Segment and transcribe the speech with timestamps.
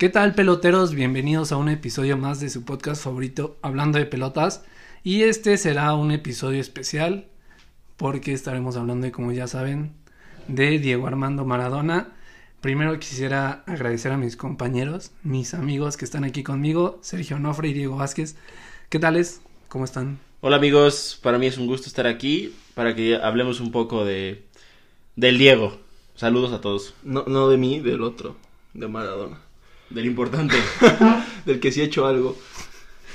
[0.00, 0.94] ¿Qué tal peloteros?
[0.94, 4.64] Bienvenidos a un episodio más de su podcast favorito hablando de pelotas.
[5.04, 7.26] Y este será un episodio especial
[7.98, 9.92] porque estaremos hablando, como ya saben,
[10.48, 12.14] de Diego Armando Maradona.
[12.62, 17.74] Primero quisiera agradecer a mis compañeros, mis amigos que están aquí conmigo, Sergio Nofre y
[17.74, 18.36] Diego Vázquez.
[18.88, 19.42] ¿Qué tales?
[19.68, 20.18] ¿Cómo están?
[20.40, 24.46] Hola amigos, para mí es un gusto estar aquí para que hablemos un poco de
[25.16, 25.76] del Diego.
[26.14, 26.94] Saludos a todos.
[27.02, 28.38] No, no de mí, del otro,
[28.72, 29.49] de Maradona.
[29.90, 30.56] Del importante.
[31.44, 32.36] del que sí ha hecho algo.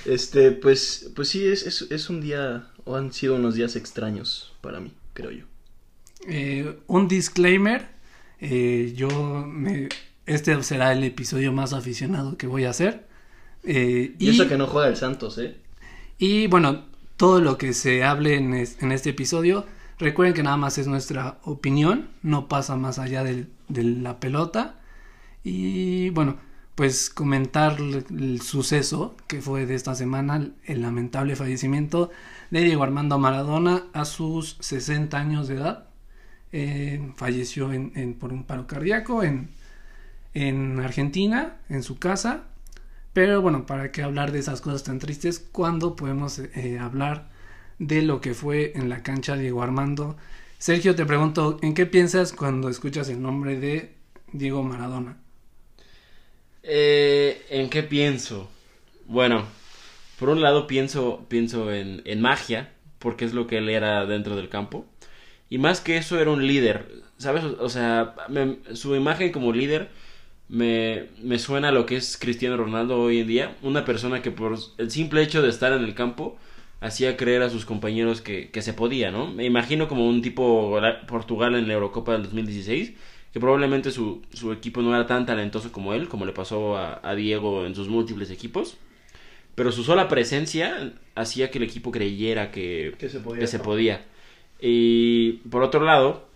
[0.05, 4.53] Este, pues, pues sí, es, es, es, un día, o han sido unos días extraños
[4.61, 5.45] para mí, creo yo.
[6.27, 7.87] Eh, un disclaimer,
[8.39, 9.09] eh, yo
[9.47, 9.89] me,
[10.27, 13.07] este será el episodio más aficionado que voy a hacer.
[13.63, 15.57] Eh, y, eso que no juega el Santos, ¿eh?
[16.19, 16.85] Y bueno,
[17.17, 19.65] todo lo que se hable en, en, este episodio,
[19.97, 24.79] recuerden que nada más es nuestra opinión, no pasa más allá de la pelota.
[25.43, 26.37] Y bueno,
[26.75, 32.11] pues comentar el suceso que fue de esta semana, el lamentable fallecimiento
[32.51, 35.87] de Diego Armando Maradona a sus 60 años de edad.
[36.51, 39.49] Eh, falleció en, por un paro cardíaco en,
[40.33, 42.43] en Argentina, en su casa.
[43.13, 47.29] Pero bueno, ¿para qué hablar de esas cosas tan tristes cuando podemos eh, hablar
[47.79, 50.17] de lo que fue en la cancha Diego Armando?
[50.57, 53.95] Sergio, te pregunto, ¿en qué piensas cuando escuchas el nombre de
[54.33, 55.24] Diego Maradona?
[56.67, 58.49] Eh, ¿En qué pienso?
[59.05, 59.45] Bueno,
[60.19, 64.49] por un lado pienso, pienso en, magia, porque es lo que él era dentro del
[64.49, 64.85] campo.
[65.49, 67.43] Y más que eso era un líder, ¿sabes?
[67.43, 68.15] O sea,
[68.73, 69.89] su imagen como líder
[70.49, 73.55] me, me suena a lo que es Cristiano Ronaldo hoy en día.
[73.61, 76.37] Una persona que por el simple hecho de estar en el campo
[76.81, 79.27] hacía creer a sus compañeros que, que se podía, ¿no?
[79.27, 82.93] Me imagino como un tipo Portugal en la Eurocopa del 2016
[83.35, 87.01] que probablemente su, su, equipo no era tan talentoso como él, como le pasó a,
[87.03, 88.77] a, Diego en sus múltiples equipos.
[89.55, 93.39] Pero su sola presencia hacía que el equipo creyera que, que se podía.
[93.41, 94.05] Que se podía.
[94.61, 96.29] Y por otro lado,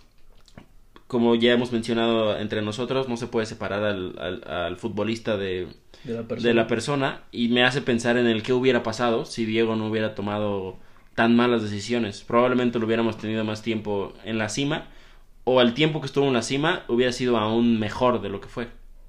[1.07, 5.69] como ya hemos mencionado entre nosotros, no se puede separar al, al, al futbolista de,
[6.03, 7.23] de, la de, la persona.
[7.31, 10.75] Y me hace pensar en el qué hubiera pasado si Diego no hubiera tomado
[11.16, 12.25] tan malas decisiones.
[12.28, 14.90] Probablemente lo hubiéramos tenido más tiempo en la cima
[15.49, 18.47] o al tiempo que estuvo en la cima hubiera sido aún mejor de lo que
[18.47, 18.67] fue.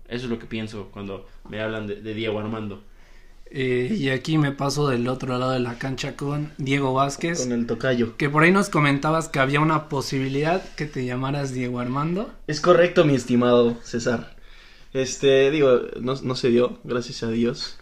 [0.09, 2.83] Eso es lo que pienso cuando me hablan de, de Diego Armando.
[3.53, 7.43] Eh, y aquí me paso del otro lado de la cancha con Diego Vázquez.
[7.43, 8.17] Con el tocayo.
[8.17, 12.31] Que por ahí nos comentabas que había una posibilidad que te llamaras Diego Armando.
[12.47, 14.37] Es correcto, mi estimado César.
[14.93, 17.79] Este, digo, no, no se dio, gracias a Dios.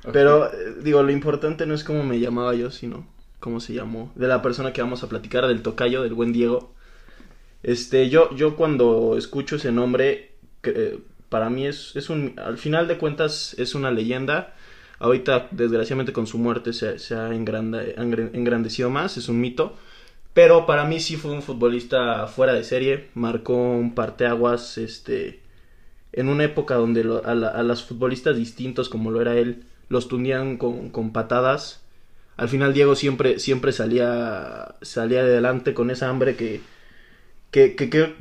[0.00, 0.12] Okay.
[0.12, 0.50] Pero,
[0.82, 3.06] digo, lo importante no es cómo me llamaba yo, sino
[3.40, 4.10] cómo se llamó.
[4.14, 6.72] De la persona que vamos a platicar, del tocayo, del buen Diego.
[7.62, 12.88] Este, yo, yo cuando escucho ese nombre, que, para mí es, es un, al final
[12.88, 14.54] de cuentas es una leyenda.
[14.98, 19.76] Ahorita, desgraciadamente, con su muerte se, se ha engrandecido más, es un mito.
[20.34, 25.40] Pero para mí sí fue un futbolista fuera de serie, marcó un parteaguas, este,
[26.12, 30.90] en una época donde a, los futbolistas distintos como lo era él, los tundían con,
[30.90, 31.82] con patadas.
[32.36, 36.62] Al final Diego siempre, siempre salía, salía adelante con esa hambre que,
[37.52, 37.76] que,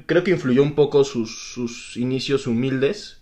[0.06, 3.22] creo que influyó un poco sus, sus inicios humildes,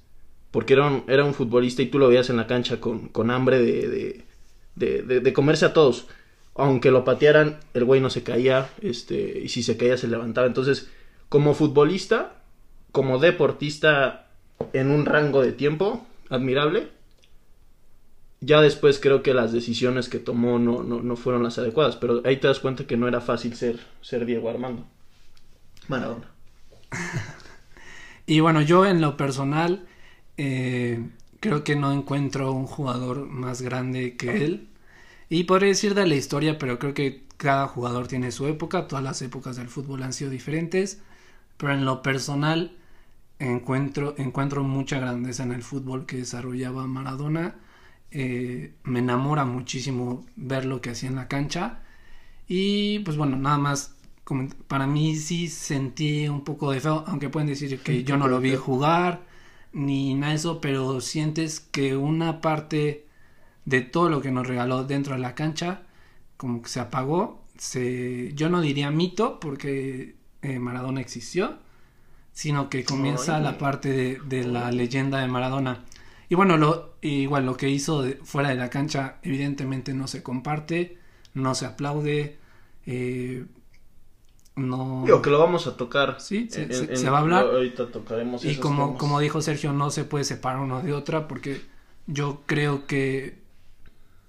[0.49, 3.29] porque era un, era un, futbolista y tú lo veías en la cancha con, con
[3.29, 4.25] hambre de, de,
[4.75, 6.07] de, de, de comerse a todos.
[6.55, 10.47] Aunque lo patearan, el güey no se caía, este, y si se caía se levantaba.
[10.47, 10.89] Entonces,
[11.29, 12.41] como futbolista,
[12.91, 14.31] como deportista
[14.73, 16.87] en un rango de tiempo admirable,
[18.41, 22.23] ya después creo que las decisiones que tomó no, no, no fueron las adecuadas, pero
[22.25, 24.87] ahí te das cuenta que no era fácil ser, ser Diego Armando.
[25.89, 26.27] Maradona.
[28.25, 29.85] y bueno, yo en lo personal
[30.37, 31.03] eh,
[31.39, 34.69] creo que no encuentro un jugador más grande que él.
[35.29, 39.03] Y podría decir de la historia, pero creo que cada jugador tiene su época, todas
[39.03, 41.01] las épocas del fútbol han sido diferentes,
[41.57, 42.71] pero en lo personal
[43.39, 47.55] encuentro, encuentro mucha grandeza en el fútbol que desarrollaba Maradona.
[48.11, 51.79] Eh, me enamora muchísimo ver lo que hacía en la cancha.
[52.47, 53.95] Y pues bueno, nada más
[54.67, 58.39] para mí sí sentí un poco de feo, aunque pueden decir que yo no lo
[58.39, 59.21] vi jugar
[59.71, 63.05] ni nada de eso, pero sientes que una parte
[63.65, 65.83] de todo lo que nos regaló dentro de la cancha
[66.37, 67.43] como que se apagó.
[67.57, 71.57] Se, yo no diría mito porque eh, Maradona existió,
[72.31, 75.83] sino que comienza la parte de, de, la leyenda de Maradona.
[76.29, 80.23] Y bueno, lo, igual lo que hizo de, fuera de la cancha evidentemente no se
[80.23, 80.97] comparte,
[81.33, 82.37] no se aplaude.
[82.85, 83.45] Eh,
[84.59, 85.03] no...
[85.05, 86.19] Digo que lo vamos a tocar.
[86.19, 87.45] Sí, se, En- se- en- se va a hablar.
[87.45, 88.99] Ahorita tocaremos Y esos como, temas.
[88.99, 91.61] como dijo Sergio, no se puede separar uno de otra porque
[92.07, 93.39] yo creo que,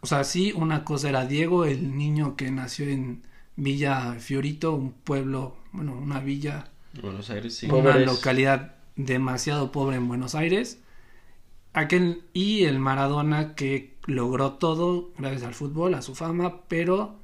[0.00, 3.23] o sea, sí, una cosa era Diego, el niño que nació en
[3.56, 6.69] Villa Fiorito, un pueblo, bueno, una villa,
[7.03, 7.67] Buenos Aires, sí.
[7.67, 8.06] Una Pobres.
[8.06, 10.81] localidad demasiado pobre en Buenos Aires.
[11.73, 17.19] Aquel, y el Maradona que logró todo gracias al fútbol, a su fama, pero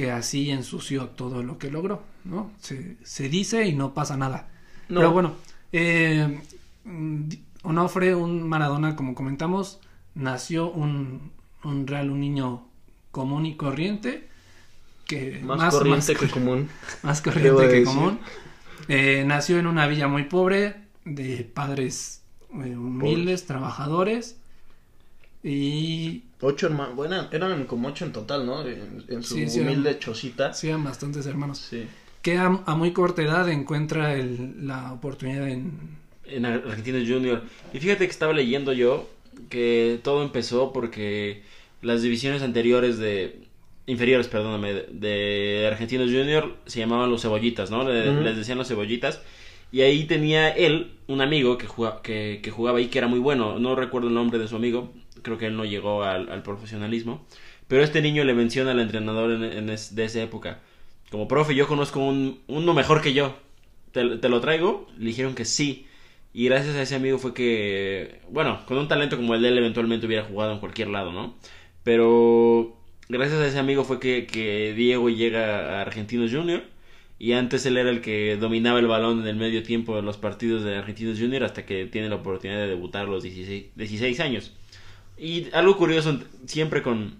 [0.00, 2.50] que así ensució todo lo que logró, ¿no?
[2.58, 4.48] Se, se dice y no pasa nada.
[4.88, 5.00] No.
[5.00, 5.34] Pero bueno,
[5.72, 6.40] eh,
[6.84, 7.24] mm,
[7.64, 9.78] Onofre, un Maradona, como comentamos,
[10.14, 11.32] nació un,
[11.64, 12.66] un real, un niño
[13.10, 14.26] común y corriente,
[15.06, 16.70] que más, corriente que común.
[17.02, 18.20] más corriente que común.
[18.88, 22.22] Eh, nació en una villa muy pobre, de padres
[22.54, 24.39] eh, humildes, trabajadores,
[25.42, 28.66] y Ocho hermanos, bueno, eran como ocho en total, ¿no?
[28.66, 30.48] En, en su Sí, sí, humilde eran- chocita.
[30.48, 31.58] hacían bastantes hermanos.
[31.58, 31.84] Sí.
[32.22, 35.72] Que a, a muy corta edad encuentra el- la oportunidad en...
[36.24, 37.42] en Argentinos Junior.
[37.74, 39.08] Y fíjate que estaba leyendo yo
[39.50, 41.42] que todo empezó porque
[41.82, 43.40] las divisiones anteriores de
[43.86, 47.84] inferiores, perdóname, de, de Argentinos Junior se llamaban los cebollitas, ¿no?
[47.86, 48.22] Le-.
[48.22, 49.20] Les decían los cebollitas.
[49.72, 53.18] Y ahí tenía él un amigo que, juga- que, que jugaba ahí que era muy
[53.20, 53.58] bueno.
[53.58, 54.90] No recuerdo el nombre de su amigo.
[55.22, 57.26] Creo que él no llegó al, al profesionalismo.
[57.68, 60.60] Pero este niño le menciona al entrenador en, en es- de esa época.
[61.10, 63.36] Como profe, yo conozco un, uno mejor que yo.
[63.92, 64.86] ¿Te, te lo traigo?
[64.98, 65.86] Le dijeron que sí.
[66.32, 69.58] Y gracias a ese amigo fue que, bueno, con un talento como el de él
[69.58, 71.34] eventualmente hubiera jugado en cualquier lado, ¿no?
[71.82, 72.76] Pero
[73.08, 76.62] gracias a ese amigo fue que, que Diego llega a Argentinos Junior.
[77.18, 80.16] Y antes él era el que dominaba el balón en el medio tiempo de los
[80.16, 84.20] partidos de Argentinos Junior hasta que tiene la oportunidad de debutar a los 16, 16
[84.20, 84.52] años.
[85.20, 87.14] Y algo curioso siempre con,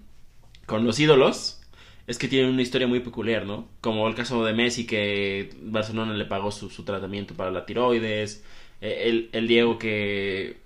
[0.65, 1.61] con los ídolos
[2.07, 3.67] es que tienen una historia muy peculiar, ¿no?
[3.79, 8.43] Como el caso de Messi que Barcelona le pagó su, su tratamiento para la tiroides,
[8.81, 10.57] eh, el, el Diego que,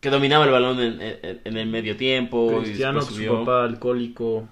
[0.00, 2.60] que dominaba el balón en, en- en el medio tiempo.
[2.60, 4.48] y Cristiano, después su papá alcohólico.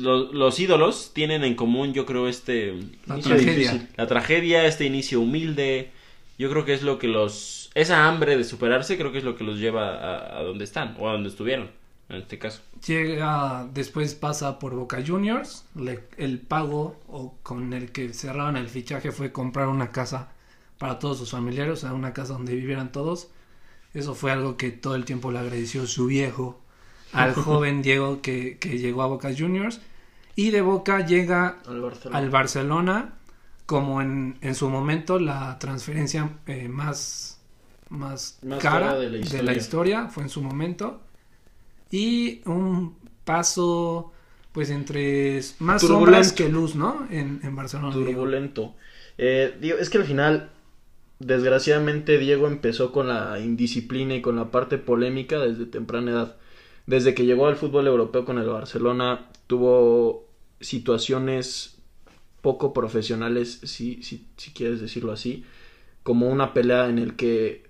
[0.00, 2.74] Los, los ídolos tienen en común, yo creo, este
[3.06, 3.52] La tragedia.
[3.72, 3.88] difícil.
[3.96, 5.90] la tragedia, este inicio humilde.
[6.38, 7.65] Yo creo que es lo que los.
[7.82, 10.96] Esa hambre de superarse, creo que es lo que los lleva a, a donde están,
[10.98, 11.70] o a donde estuvieron,
[12.08, 12.62] en este caso.
[12.86, 15.64] Llega, después pasa por Boca Juniors.
[15.74, 20.28] le- el pago o con el que cerraron el fichaje fue comprar una casa
[20.78, 23.28] para todos sus familiares, o sea, una casa donde vivieran todos.
[23.94, 26.60] Eso fue algo que todo el tiempo le agradeció su viejo
[27.12, 29.80] al joven Diego que, que llegó a Boca Juniors.
[30.36, 32.18] Y de Boca llega Al Barcelona.
[32.18, 33.14] al Barcelona
[33.66, 37.35] como en, en su momento la transferencia eh, más,
[37.90, 40.08] más, Más cara, cara de la de la historia.
[40.08, 41.00] fue en su momento
[41.90, 44.12] y un paso
[44.52, 45.86] pues entre más Turbulento.
[45.86, 47.06] sombras que luz ¿no?
[47.10, 48.74] en, en Barcelona turbulento.
[49.18, 50.50] Eh, digo, es que al final,
[51.18, 56.36] desgraciadamente, Diego empezó con la indisciplina y con la parte polémica desde temprana edad.
[56.86, 60.26] Desde que llegó al fútbol europeo con el Barcelona, tuvo
[60.60, 61.78] situaciones
[62.42, 65.44] poco profesionales, si, si, si quieres decirlo así,
[66.02, 67.65] como una pelea en el que,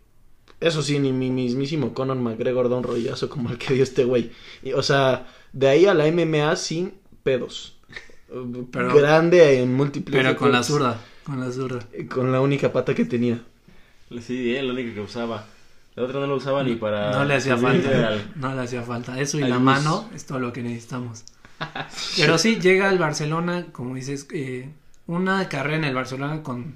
[0.61, 4.05] eso sí, ni mi mismísimo Conor McGregor da un rollazo como el que dio este
[4.05, 4.31] güey.
[4.63, 7.77] Y, o sea, de ahí a la MMA sin pedos.
[8.73, 11.79] Pero- Grande en múltiples pero con la zurda con la zurda
[12.13, 13.41] Con la única pata que tenía.
[14.21, 15.47] Sí, él, lo único que usaba.
[15.95, 17.11] La otra no lo usaba ni para.
[17.13, 20.39] no le hacía falta al- no le hacía falta eso y la mano es todo
[20.41, 21.25] lo que necesitamos
[22.19, 24.69] pero sí llega al Barcelona como dices eh,
[25.07, 26.75] una carrera en el Barcelona con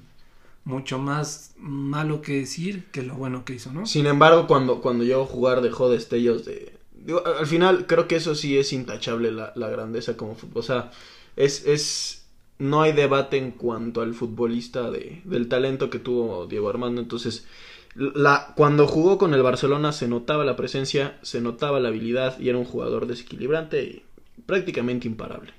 [0.63, 5.03] mucho más malo que decir que lo bueno que hizo no Sin embargo, cuando, cuando
[5.03, 6.73] llegó a jugar dejó destellos de...
[6.93, 10.59] Digo, al final creo que eso sí es intachable la, la grandeza como fútbol.
[10.59, 10.91] O sea,
[11.35, 12.25] es, es...
[12.59, 17.01] No hay debate en cuanto al futbolista de, del talento que tuvo Diego Armando.
[17.01, 17.47] Entonces,
[17.95, 22.49] la, cuando jugó con el Barcelona se notaba la presencia, se notaba la habilidad y
[22.49, 24.03] era un jugador desequilibrante y
[24.45, 25.53] prácticamente imparable.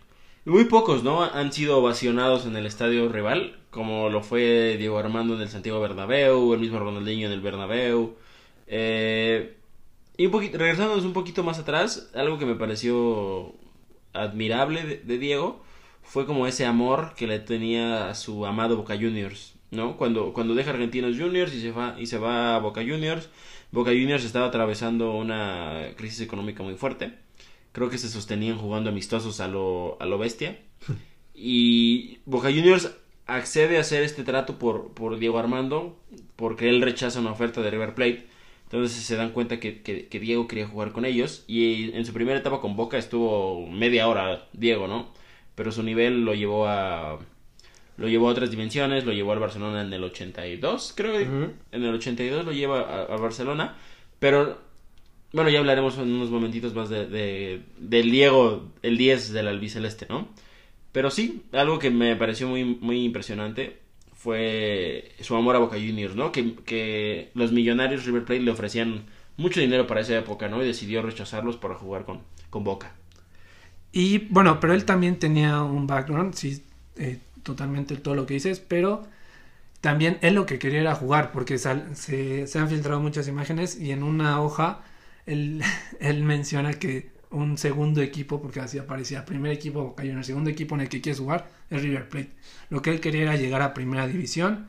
[0.44, 1.22] Muy pocos, ¿no?
[1.22, 5.80] Han sido ovacionados en el estadio rival, como lo fue Diego Armando en el Santiago
[5.80, 8.16] Bernabéu, el mismo Ronaldinho en el Bernabéu.
[8.66, 9.56] Eh,
[10.16, 13.54] y un poquito, regresándonos un poquito más atrás, algo que me pareció
[14.12, 15.62] admirable de, de Diego
[16.02, 19.96] fue como ese amor que le tenía a su amado Boca Juniors, ¿no?
[19.96, 23.28] Cuando, cuando deja Argentinos Juniors y se va, y se va a Boca Juniors,
[23.70, 27.12] Boca Juniors estaba atravesando una crisis económica muy fuerte.
[27.72, 30.58] Creo que se sostenían jugando amistosos a lo, a lo bestia.
[31.34, 32.94] Y Boca Juniors
[33.26, 35.96] accede a hacer este trato por, por Diego Armando
[36.36, 38.26] porque él rechaza una oferta de River Plate.
[38.64, 41.44] Entonces se dan cuenta que, que- que Diego quería jugar con ellos.
[41.46, 45.10] Y en su primera etapa con Boca estuvo media hora Diego, ¿no?
[45.54, 47.18] Pero su nivel lo llevó a,
[47.98, 51.52] lo llevó a otras dimensiones, lo llevó al Barcelona en el 82, creo que Ujú.
[51.72, 53.76] en el 82 lo lleva a, a Barcelona,
[54.18, 54.58] pero
[55.32, 60.06] bueno, ya hablaremos en unos momentitos más de, de- del Diego, el 10 del albiceleste,
[60.08, 60.28] ¿no?
[60.92, 63.78] Pero sí, algo que me pareció muy, muy impresionante
[64.14, 66.32] fue su amor a Boca Juniors, ¿no?
[66.32, 70.62] Que, que los millonarios River Plate le ofrecían mucho dinero para esa época, ¿no?
[70.62, 72.20] Y decidió rechazarlos para jugar con,
[72.50, 72.94] con Boca.
[73.92, 76.64] Y bueno, pero él también tenía un background, sí,
[76.96, 79.04] eh, totalmente todo lo que dices, pero
[79.80, 83.92] también él lo que quería era jugar, porque se, se han filtrado muchas imágenes y
[83.92, 84.82] en una hoja
[85.26, 90.74] él, menciona que un segundo equipo, porque así aparecía, primer equipo Boca Juniors, segundo equipo
[90.74, 92.32] en el que quieres jugar es River Plate.
[92.68, 94.68] Lo que él quería era llegar a primera división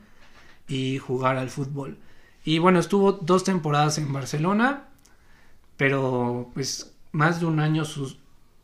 [0.67, 1.97] y jugar al fútbol.
[2.45, 4.85] Y bueno, estuvo dos temporadas en Barcelona,
[5.77, 7.83] pero pues más de un año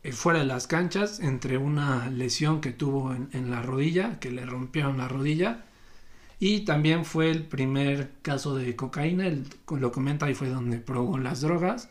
[0.02, 4.46] eh, fuera de las canchas entre una lesión que tuvo en la rodilla, que le
[4.46, 5.64] rompieron la rodilla,
[6.40, 9.44] y también fue el primer caso de cocaína, él
[9.78, 11.90] lo comenta y fue donde probó las drogas,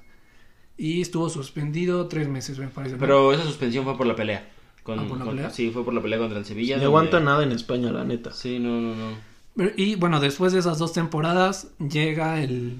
[0.75, 2.95] y estuvo suspendido tres meses, me parece.
[2.95, 2.99] ¿no?
[2.99, 4.49] Pero esa suspensión fue por la pelea.
[4.83, 5.49] Con, Ah, ¿por la con- pelea?
[5.51, 6.77] Sí, fue por la pelea contra el Sevilla.
[6.77, 8.31] No donde- aguanta nada en España, la neta.
[8.33, 9.15] Sí, no, no, no.
[9.55, 12.79] Pero- Y bueno, después de esas dos temporadas llega el,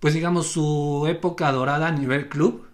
[0.00, 2.66] pues digamos, su época dorada a nivel club,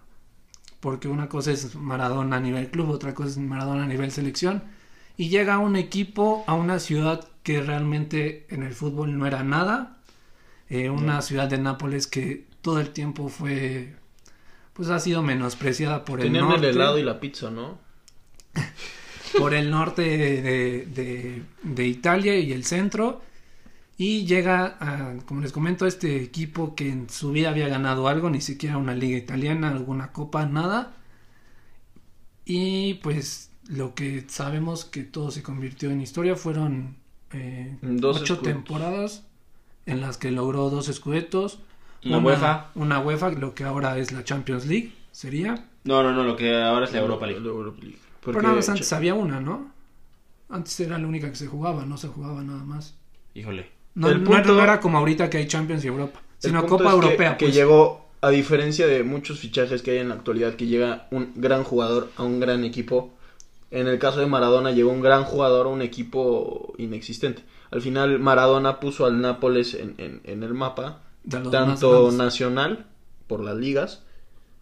[0.81, 4.63] porque una cosa es Maradona a nivel club, otra cosa es Maradona a nivel selección,
[5.17, 9.43] y llega a un equipo, a una ciudad que realmente en el fútbol no era
[9.43, 9.97] nada,
[10.69, 13.93] eh, una ciudad de Nápoles que todo el tiempo fue,
[14.73, 17.77] pues ha sido menospreciada por el Tenían norte el helado y la pizza, ¿no?
[19.37, 23.21] por el norte de, de- de Italia y el centro.
[23.97, 28.29] Y llega, a, como les comento, este equipo que en su vida había ganado algo,
[28.29, 30.93] ni siquiera una liga italiana, alguna copa, nada.
[32.45, 36.95] Y pues lo que sabemos que todo se convirtió en historia fueron
[37.31, 38.53] eh, Dos ocho escudetos.
[38.63, 39.23] temporadas
[39.85, 41.59] en las que logró dos escudetos.
[42.05, 42.71] Una UEFA.
[42.75, 45.67] Una UEFA, lo que ahora es la Champions League, sería.
[45.85, 47.41] No, no, no, lo que ahora es la Europa League.
[47.41, 47.97] La Europa League.
[48.23, 49.71] Pero nada más antes había una, ¿no?
[50.49, 52.95] Antes era la única que se jugaba, no se jugaba nada más.
[53.33, 53.69] Híjole.
[53.95, 56.61] No, El no punto- no era como ahorita que hay Champions y Europa, el sino
[56.61, 57.37] punto Copa es que- Europea.
[57.37, 57.55] Que, pues.
[57.55, 61.63] llegó, a diferencia de muchos fichajes que hay en la actualidad, que llega un gran
[61.63, 63.13] jugador a un gran equipo.
[63.73, 67.43] En el caso de Maradona llegó un gran jugador a un equipo inexistente.
[67.71, 71.01] Al final Maradona puso al Nápoles en, en- en el mapa,
[71.51, 72.85] tanto nacional
[73.27, 74.03] por las ligas,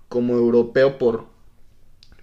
[0.07, 1.25] como europeo por,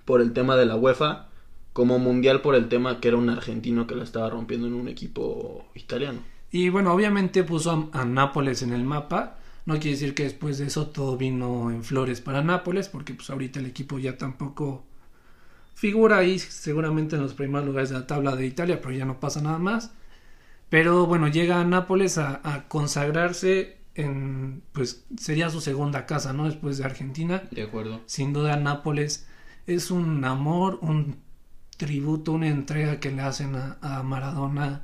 [0.04, 1.28] por el tema de la UEFA,
[1.74, 4.88] como mundial por el tema que era un argentino que la estaba rompiendo en un
[4.88, 6.20] equipo italiano.
[6.50, 9.36] Y bueno, obviamente puso a, a Nápoles en el mapa.
[9.66, 13.28] No quiere decir que después de eso todo vino en flores para Nápoles, porque pues
[13.28, 14.84] ahorita el equipo ya tampoco
[15.78, 19.20] figura ahí seguramente en los primeros lugares de la tabla de Italia, pero ya no
[19.20, 19.92] pasa nada más.
[20.70, 26.46] Pero bueno, llega a Nápoles a, a consagrarse en, pues sería su segunda casa, ¿no?
[26.46, 27.44] Después de Argentina.
[27.52, 28.00] De acuerdo.
[28.06, 29.26] Sin duda Nápoles
[29.68, 31.16] es un amor, un
[31.76, 34.82] tributo, una entrega que le hacen a, a Maradona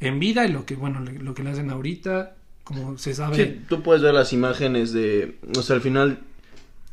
[0.00, 2.34] en vida y lo que, bueno, le- lo que le hacen ahorita,
[2.64, 3.36] como se sabe.
[3.36, 6.20] Sí, tú puedes ver las imágenes de, o sea, al final,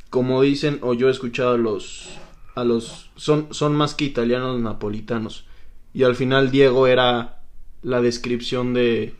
[0.09, 2.09] como dicen, o yo he escuchado los,
[2.59, 5.45] a los, son, son más que italianos napolitanos.
[5.93, 7.39] Y al final Diego era
[7.81, 9.13] la descripción de,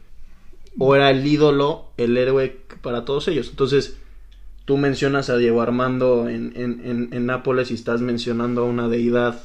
[0.78, 3.50] o era el ídolo, el héroe para todos ellos.
[3.50, 3.98] Entonces,
[4.66, 9.42] tú mencionas a Diego Armando en, en, en, Nápoles y estás mencionando a una deidad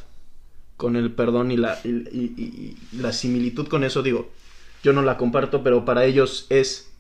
[0.77, 4.31] con el perdón y la, y la similitud con eso, digo,
[4.83, 6.93] yo no la comparto, pero para ellos es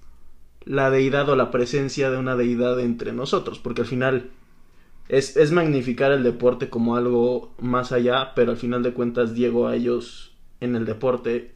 [0.64, 4.30] la deidad o la presencia de una deidad entre nosotros, porque al final
[5.08, 9.66] es, es magnificar el deporte como algo más allá, pero al final de cuentas Diego
[9.68, 11.52] a ellos en el deporte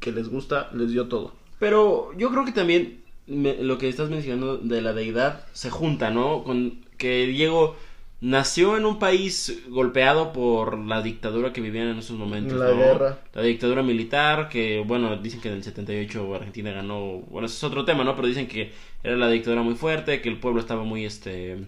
[0.00, 1.32] que les gusta les dio todo.
[1.58, 6.10] Pero yo creo que también me- lo que estás mencionando de la deidad se junta,
[6.10, 6.44] ¿no?
[6.44, 7.76] Con que Diego
[8.20, 12.76] nació en un país golpeado por la dictadura que vivían en esos momentos, La ¿no?
[12.76, 13.18] guerra.
[13.34, 17.64] La dictadura militar, que bueno, dicen que en el 78 Argentina ganó, bueno, ese es
[17.64, 18.14] otro tema, ¿no?
[18.16, 21.66] Pero dicen que era la dictadura muy fuerte, que el pueblo estaba muy, este,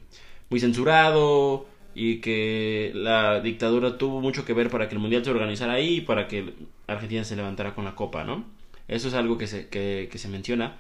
[0.51, 5.31] muy censurado y que la dictadura tuvo mucho que ver para que el mundial se
[5.31, 6.55] organizara ahí y para que
[6.87, 8.45] Argentina se levantara con la copa, ¿no?
[8.87, 10.77] Eso es algo que se, que, se menciona.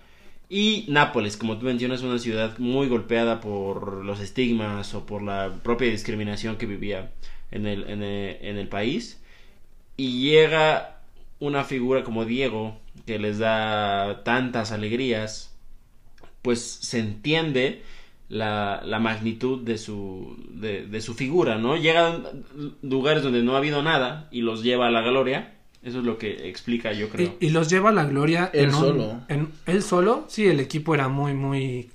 [0.48, 5.22] Y Nápoles, como tú mencionas, es una ciudad muy golpeada por los estigmas o por
[5.22, 7.10] la propia discriminación que vivía
[7.50, 9.20] en el, en el, en el país.
[9.96, 11.00] Y llega
[11.40, 15.54] una figura como Diego, que les da tantas alegrías,
[16.42, 17.82] pues se entiende
[18.28, 21.76] la, la magnitud de su, de, de su figura, ¿no?
[21.76, 22.20] Llega a
[22.82, 26.18] lugares donde no ha habido nada y los lleva a la gloria, Eso es lo
[26.18, 27.36] que explica, yo creo.
[27.40, 29.20] Y, y los lleva a la gloria Él en un- solo.
[29.28, 31.88] en- él solo, sí, el equipo era muy, muy,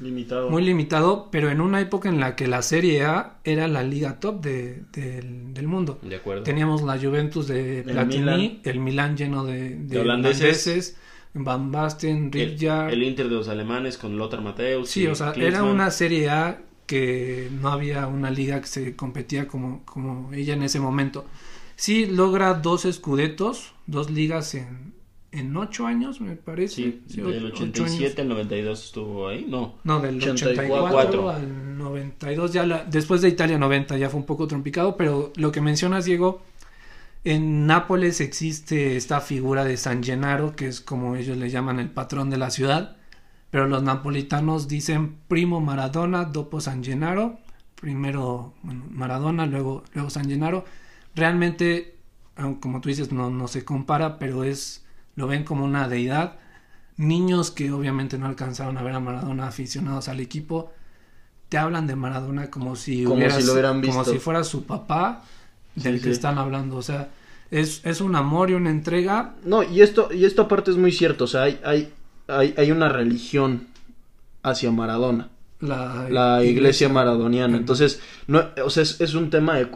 [0.00, 0.50] Limitado.
[0.50, 4.18] muy limitado, pero en una época en la que la Serie A era la liga
[4.20, 5.98] top de- del, del mundo.
[6.02, 6.44] De acuerdo.
[6.44, 8.60] Teníamos la Juventus de El Platini, Milan.
[8.64, 10.40] el Milan lleno de, de holandeses.
[10.66, 10.96] holandeses,
[11.34, 12.92] Van Basten, el, Rijkaard.
[12.92, 14.88] el Inter de los alemanes con Lothar Matthäus.
[14.88, 19.48] Sí, o sea, era una Serie A que no había una liga que se competía
[19.48, 21.24] como, como ella en ese momento.
[21.76, 24.92] Sí logra dos escudetos, dos ligas en,
[25.32, 26.74] en ocho años, me parece.
[26.76, 28.18] Sí, Sí, del ocho- ocho 87 años.
[28.20, 29.74] al 92 estuvo ahí, no.
[29.82, 30.84] No, del 84.
[30.84, 35.32] 84 al 92, ya la- después de Italia 90 ya fue un poco trompicado, pero
[35.36, 36.42] lo que mencionas, Diego,
[37.24, 41.90] en Nápoles existe esta figura de San Gennaro, que es como ellos le llaman el
[41.90, 42.96] patrón de la ciudad,
[43.50, 47.38] pero los napolitanos dicen primo Maradona, dopo San Gennaro,
[47.80, 50.64] primero Maradona, luego, luego San Gennaro.
[51.14, 51.96] Realmente,
[52.36, 56.36] aun como tú dices, no, no se compara, pero es, lo ven como una deidad.
[56.96, 60.72] Niños que obviamente no alcanzaron a ver a Maradona aficionados al equipo,
[61.48, 64.12] te hablan de Maradona como si, Como hubieras- si lo hubieran como visto.
[64.12, 65.22] si fuera su papá
[65.74, 66.10] del Sí, que sí.
[66.10, 66.76] están hablando.
[66.76, 67.10] O sea,
[67.50, 69.34] es, es un amor y una entrega.
[69.44, 71.92] No, y esto, y esto aparte es muy cierto, o sea, hay, hay,
[72.28, 73.68] hay, hay una religión
[74.42, 77.56] hacia Maradona, La, la iglesia maradoniana.
[77.56, 79.68] Entonces, no, o sea, es, es un tema de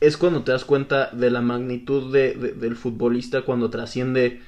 [0.00, 4.42] es cuando te das cuenta de la magnitud de, de- del futbolista cuando trasciende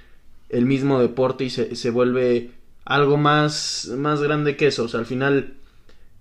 [0.51, 2.51] el mismo deporte y se, se vuelve
[2.85, 4.85] algo más, más grande que eso.
[4.85, 5.55] O sea, al final,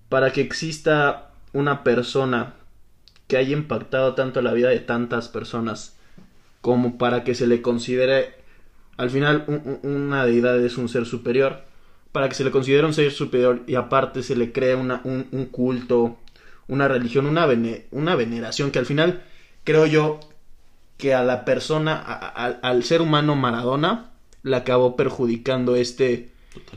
[0.09, 2.55] para que exista una persona
[3.27, 5.98] que haya impactado tanto la vida de tantas personas
[6.62, 8.36] como para que se le considere
[8.98, 11.62] al final un- un- una deidad es un ser superior
[12.12, 15.27] para que se le considere un ser superior y aparte se le cree una, un,
[15.32, 16.17] un culto
[16.67, 17.48] una religión una,
[17.91, 19.22] una veneración que al final
[19.63, 20.20] creo yo
[20.98, 24.12] que a la persona al ser humano Maradona
[24.44, 26.30] le acabó perjudicando este.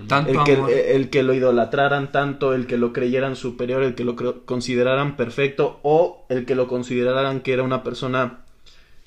[0.07, 0.71] Tanto el que, amor.
[0.71, 5.81] el que lo idolatraran tanto, el que lo creyeran superior, el que lo consideraran perfecto
[5.83, 8.41] o el que lo consideraran que era una persona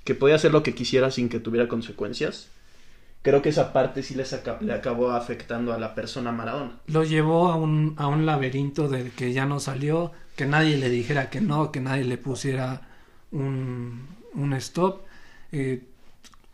[0.03, 2.47] que podía hacer lo que quisiera sin que tuviera consecuencias.
[3.23, 6.79] Creo que esa parte sí les aca- le acabó afectando a la persona Maradona.
[6.87, 10.89] Lo llevó a un, a un laberinto del que ya no salió, que nadie le
[10.89, 12.81] dijera que no, que nadie le pusiera
[13.31, 15.01] un, un stop.
[15.51, 15.83] Eh,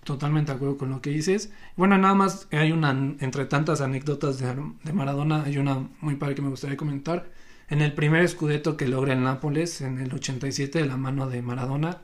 [0.07, 1.51] totalmente de acuerdo con lo que dices.
[1.75, 2.89] Bueno, nada más hay una,
[3.19, 7.29] entre tantas anécdotas de, de Maradona, hay una muy padre que me gustaría comentar.
[7.69, 11.41] En el primer escudeto que logra el Nápoles, en el 87, de la mano de
[11.41, 11.97] Maradona,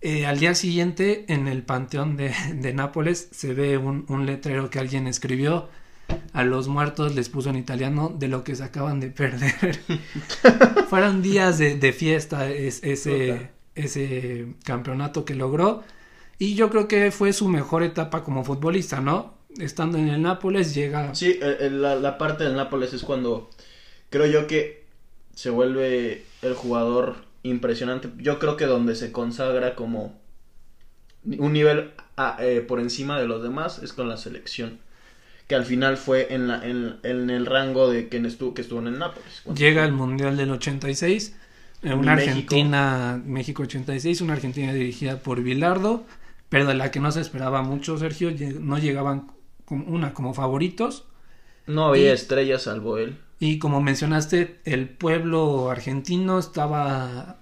[0.00, 4.68] eh, al día siguiente, en el panteón de, de Nápoles, se ve un, un letrero
[4.70, 5.68] que alguien escribió.
[6.34, 9.80] A los muertos les puso en italiano de lo que se acaban de perder.
[10.90, 13.50] Fueron días de, de fiesta es- ese, Total.
[13.74, 15.82] ese campeonato que logró.
[16.44, 19.34] Y yo creo que fue su mejor etapa como futbolista, ¿no?
[19.58, 21.14] Estando en el Nápoles, llega.
[21.14, 23.48] Sí, el- el- la, la parte del Nápoles es cuando
[24.10, 24.84] creo yo que
[25.34, 28.10] se vuelve el jugador impresionante.
[28.18, 30.18] Yo creo que donde se consagra como
[31.24, 34.78] un nivel a- eh, por encima de los demás es con la selección.
[35.48, 38.80] Que al final fue en, la, en, en el rango de quien estuvo, que estuvo
[38.80, 39.42] en el Nápoles.
[39.54, 41.34] Llega al Mundial del 86.
[41.82, 42.30] eh, Una México.
[42.54, 46.04] Argentina, México 86, una Argentina dirigida por Bilardo,
[46.54, 48.30] pero de la que no se esperaba mucho, Sergio.
[48.60, 49.32] No llegaban
[49.64, 51.04] como una como favoritos.
[51.66, 53.16] No había y- estrellas salvo él.
[53.40, 57.38] Y como mencionaste, el pueblo argentino estaba.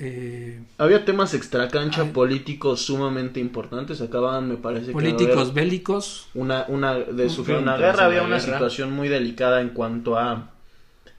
[0.00, 2.10] eh, Había temas extracancha Ay.
[2.10, 4.00] políticos sumamente importantes.
[4.00, 4.92] Acababan, me parece que.
[4.94, 6.26] políticos haber bélicos.
[6.34, 8.52] una, una de Un sufrir una guerra, había una una guerra.
[8.54, 10.50] situación muy delicada en cuanto a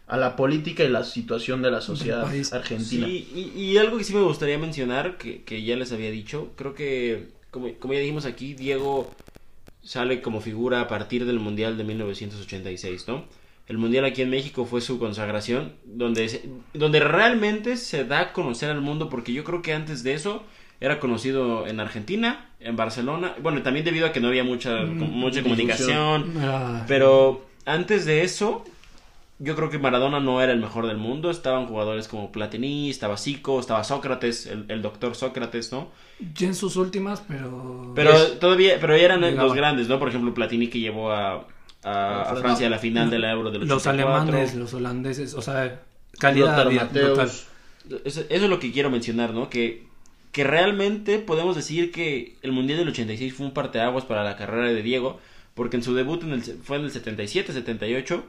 [0.10, 2.54] a la política y la situación de la sociedad país.
[2.54, 3.08] argentina.
[3.08, 6.52] Sí, y, y algo que sí me gustaría mencionar, que, que ya les había dicho,
[6.56, 9.16] creo que, como, como ya dijimos aquí, Diego
[9.82, 13.26] sale como figura a partir del Mundial de 1986, ¿no?
[13.68, 18.34] El Mundial aquí en México fue su consagración, donde, se- donde realmente se da a
[18.34, 20.44] conocer al mundo, porque yo creo que antes de eso
[20.80, 25.00] era conocido en Argentina, en Barcelona, bueno, también debido a que no había mucha, Mm,
[25.12, 28.64] mucha comunicación, era- pero antes de eso,
[29.40, 31.30] yo creo que Maradona no era el mejor del mundo.
[31.30, 35.90] Estaban jugadores como Platini, estaba Zico, estaba Sócrates, el, el doctor Sócrates, ¿no?
[36.34, 37.92] ya en sus últimas, pero.
[37.96, 39.44] Pero Es- todavía, pero eran Llegaba.
[39.44, 40.00] los grandes, ¿no?
[40.00, 41.46] Por ejemplo, Platini que llevó a,
[41.84, 42.42] a- a Francia.
[42.42, 43.76] Francia a la final de la Euro del 84.
[43.76, 45.82] los alemanes, los holandeses, o sea,
[46.20, 47.30] calidad total.
[47.30, 47.52] Eso,
[48.04, 49.50] eso es lo que quiero mencionar, ¿no?
[49.50, 49.86] Que,
[50.32, 54.68] que realmente podemos decir que el Mundial del 86 fue un parteaguas para la carrera
[54.70, 55.20] de Diego,
[55.54, 58.24] porque en su debut en el, fue en el 77, 78,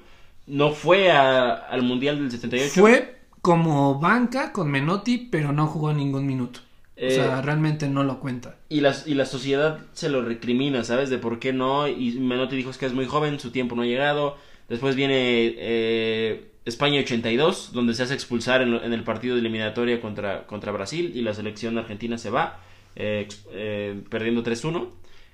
[0.48, 2.80] no fue a- al Mundial del 78.
[2.80, 6.61] Fue como banca con Menotti, pero no jugó ningún minuto.
[7.00, 8.56] o sea, realmente no lo cuenta.
[8.68, 11.11] Y la, y la sociedad se lo recrimina, ¿sabes?
[11.11, 11.87] De por qué no.
[11.87, 14.37] Y Menotti dijo es que es muy joven, su tiempo no ha llegado.
[14.68, 20.00] Después viene eh, España 82, donde se hace expulsar en, en, el partido de eliminatoria
[20.00, 22.58] contra, contra Brasil y la selección argentina se va,
[22.96, 24.88] eh, eh, perdiendo 3-1.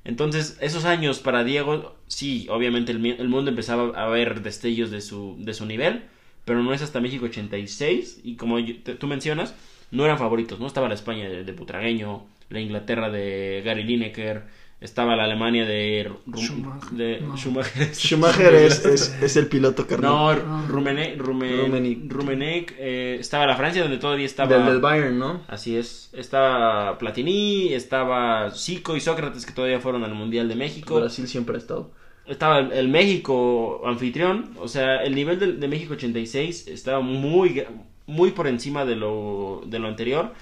[0.05, 5.01] Entonces, esos años para Diego, sí, obviamente el, el, mundo empezaba a ver destellos de
[5.01, 6.05] su, de su nivel,
[6.45, 9.55] pero no es hasta México 86, y como te, tú mencionas,
[9.91, 10.67] no eran favoritos, ¿no?
[10.67, 14.45] Estaba la España de, de Butragueño, la Inglaterra de Gary Lineker,
[14.85, 16.91] estaba la Alemania de, Schumacher.
[16.91, 17.37] de No.
[17.37, 17.95] Schumacher.
[17.95, 20.11] Schumacher es, es, es el piloto carnal.
[20.47, 22.09] No, Rumene, Rume- Rummenigge.
[22.09, 25.43] Rummenigge, eh, estaba la Francia donde todavía estaba Del, del Bayern, ¿no?
[25.49, 30.97] Así es, estaba Platini, estaba Zico y Sócrates que todavía fueron al Mundial de México.
[31.01, 31.91] Brasil siempre ha estado.
[32.27, 37.65] Estaba el, el México anfitrión, o sea, el nivel de, de México 86 estaba muy
[38.07, 40.33] muy por encima de lo de lo anterior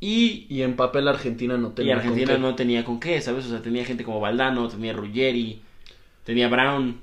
[0.00, 2.40] y Y en papel Argentina no y tenía con Argentina qué.
[2.40, 3.46] no tenía con qué, ¿sabes?
[3.46, 5.60] O sea, tenía gente como Valdano, tenía Ruggeri,
[6.24, 7.00] tenía Brown.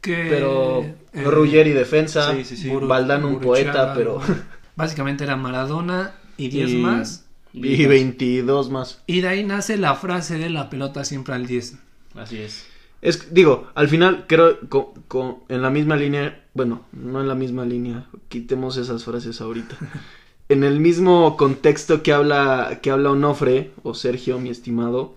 [0.00, 2.70] Que, Pero eh, Ruggeri defensa, Sí, sí, sí.
[2.70, 4.20] Valdano un poeta, pero...
[4.76, 7.26] Básicamente era Maradona y 10 Y- más.
[7.52, 9.02] y 22 más.
[9.06, 11.78] Y de ahí nace la frase de la pelota siempre al 10.
[12.16, 12.66] Así es.
[13.00, 17.34] Es, digo, al final creo co- co- en la misma línea, bueno, no en la
[17.34, 19.76] misma línea, quitemos esas frases ahorita.
[20.48, 25.14] En el mismo contexto que habla que habla Onofre o Sergio, mi estimado,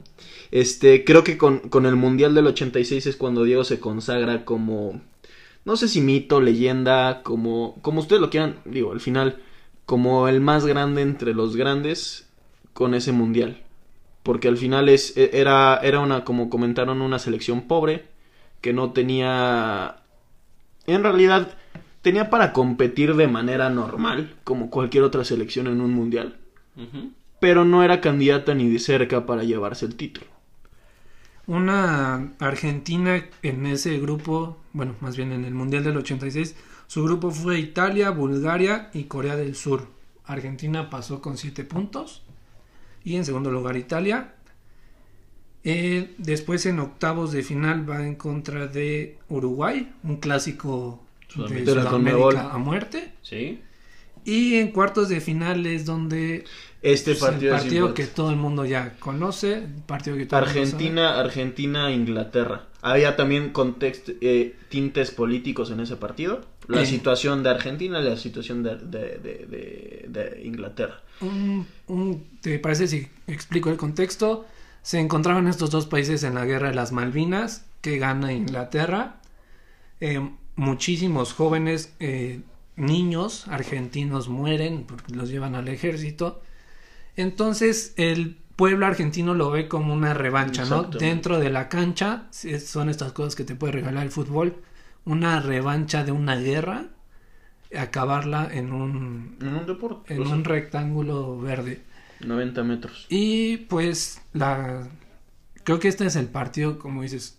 [0.51, 5.01] este creo que con, con el Mundial del 86 es cuando Diego se consagra como
[5.65, 9.41] no sé si mito, leyenda, como como ustedes lo quieran, digo, al final
[9.85, 12.27] como el más grande entre los grandes
[12.73, 13.63] con ese mundial.
[14.23, 18.05] Porque al final es e- era era una como comentaron una selección pobre
[18.61, 19.97] que no tenía
[20.87, 21.57] en realidad
[22.07, 26.37] tenía para competir de manera normal como cualquier otra selección en un mundial
[27.41, 30.27] pero no era candidata ni de cerca para llevarse el título
[31.47, 36.55] Una Argentina en ese grupo, bueno, más bien en el Mundial del 86,
[36.87, 39.87] su grupo fue Italia, Bulgaria y Corea del Sur.
[40.23, 42.23] Argentina pasó con 7 puntos
[43.03, 44.33] y en segundo lugar Italia.
[45.65, 51.03] Eh, después en octavos de final va en contra de Uruguay, un clásico
[51.35, 51.65] De.
[51.65, 53.11] Sudamérica a muerte.
[53.21, 53.61] Sí.
[54.25, 56.43] Y en cuartos de final es donde
[56.81, 60.45] este pues, partido, el partido que todo el mundo ya conoce, partido que todo el
[60.45, 60.65] mundo sabe.
[60.65, 66.85] Argentina Argentina Inglaterra había también contexto eh, tintes políticos en ese partido la Eh.
[66.85, 72.59] situación de Argentina y la situación de, de- de- de- de Inglaterra Un- un- ¿Te
[72.59, 74.45] parece si explico el contexto?
[74.81, 79.19] Se encontraban estos dos países en la guerra de las Malvinas, que gana Inglaterra.
[79.99, 82.41] Eh, muchísimos jóvenes, eh,
[82.75, 86.41] niños argentinos mueren porque los llevan al ejército.
[87.15, 90.83] Entonces el pueblo argentino lo ve como una revancha, ¿no?
[90.83, 94.57] Dentro de la cancha son estas cosas que te puede regalar el fútbol.
[95.05, 96.87] Una revancha de una guerra,
[97.75, 101.83] acabarla en un en un deporte en o sea, un rectángulo verde.
[102.19, 104.87] 90 metros Y pues la
[105.63, 107.37] creo que este es el partido, como dices,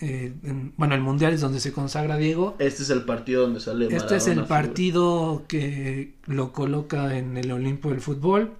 [0.00, 2.56] eh, en- bueno, el mundial es donde se consagra Diego.
[2.58, 7.36] este es el partido donde sale Este es el Maradona, partido que lo coloca en
[7.36, 8.52] el Olimpo del fútbol.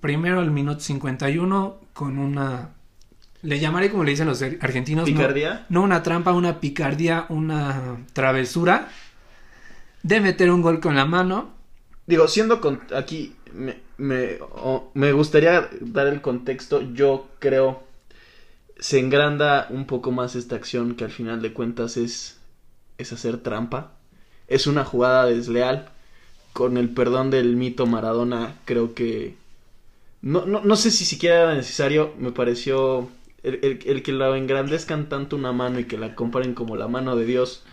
[0.00, 2.70] Primero al minuto 51 con una
[3.42, 7.96] le llamaré como le dicen los argentinos, no- picardía no una trampa, una picardía, una
[8.12, 8.88] travesura
[10.02, 11.50] de meter un gol con la mano.
[12.06, 16.82] Digo, siendo con aquí me, me, o- me gustaría dar el contexto.
[16.92, 17.82] Yo creo
[18.80, 22.40] se engranda un poco más esta acción que al final de cuentas es
[22.98, 23.92] es hacer trampa.
[24.48, 25.90] Es una jugada desleal.
[26.54, 29.36] Con el perdón del mito Maradona, creo que
[30.22, 32.14] no, no, no sé si siquiera era necesario.
[32.18, 33.08] Me pareció
[33.42, 36.88] el, el- el que la engrandezcan tanto una mano y que la comparen como la
[36.88, 37.64] mano de Dios.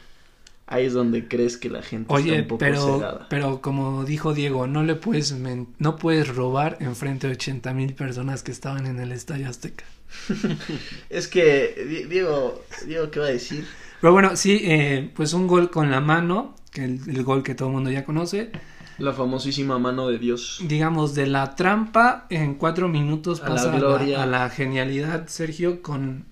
[0.67, 4.33] Ahí es donde crees que la gente está Oye, un poco pero, pero como dijo
[4.33, 5.33] Diego, no le puedes
[5.79, 9.85] no puedes robar enfrente de 80 mil personas que estaban en el Estadio Azteca.
[11.09, 13.65] Es que, Di- Diego, Diego, ¿qué va a decir?
[14.01, 17.55] Pero bueno, sí, eh, pues un gol con la mano, que el, el gol que
[17.55, 18.51] todo el mundo ya conoce.
[18.99, 20.59] La famosísima mano de Dios.
[20.67, 24.23] Digamos, de la trampa en cuatro minutos A la pasa a la, gloria.
[24.23, 26.25] a la genialidad, Sergio, con,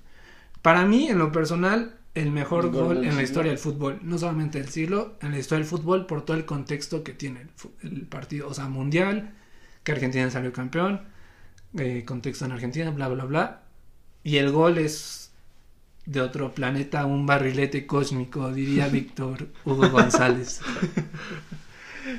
[0.61, 3.23] para mí, en lo personal, el mejor El gol gol en la siglo.
[3.23, 3.99] historia del fútbol.
[4.03, 7.47] No solamente del siglo, en la historia del fútbol, por todo el contexto que tiene
[7.83, 8.47] el, el partido.
[8.47, 9.33] O sea, mundial,
[9.83, 11.01] que Argentina salió campeón,
[11.77, 13.61] eh, contexto en Argentina, bla, bla, bla.
[14.25, 15.31] Y el gol es
[16.07, 20.61] de otro planeta, un barrilete cósmico, diría Víctor Hugo González.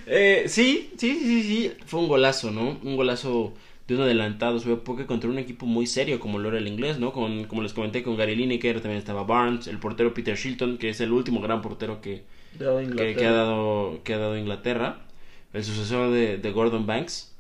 [0.05, 2.77] Eh, sí, sí, sí, sí, fue un golazo, ¿no?
[2.83, 3.55] Un golazo
[3.87, 6.99] de un adelantado su época contra un equipo muy serio como lo era el inglés,
[6.99, 7.13] ¿no?
[7.13, 10.89] Con, como les comenté con Gary Lineker, también estaba Barnes, el portero Peter Shilton, que
[10.89, 12.25] es el último gran portero que,
[12.59, 15.07] que, que, ha, dado, que ha dado Inglaterra,
[15.53, 17.33] el sucesor de, de Gordon Banks.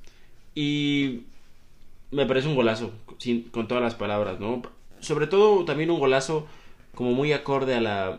[0.55, 1.22] Y
[2.16, 4.62] me parece un golazo, sin, con todas las palabras, ¿no?
[5.00, 6.46] Sobre todo también un golazo
[6.94, 8.16] como muy acorde a la,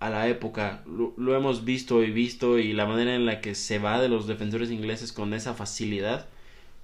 [0.00, 0.82] a la época.
[0.86, 4.26] Lo, hemos visto y visto y la manera en la que se va de los
[4.26, 6.26] defensores ingleses con esa facilidad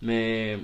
[0.02, 0.58] me,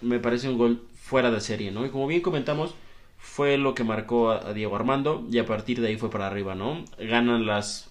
[0.00, 1.84] me parece un gol fuera de serie, ¿no?
[1.84, 2.76] Y como bien comentamos,
[3.18, 6.54] fue lo que marcó a, Diego Armando y a partir de ahí fue para arriba,
[6.54, 6.84] ¿no?
[6.96, 7.90] Ganan las,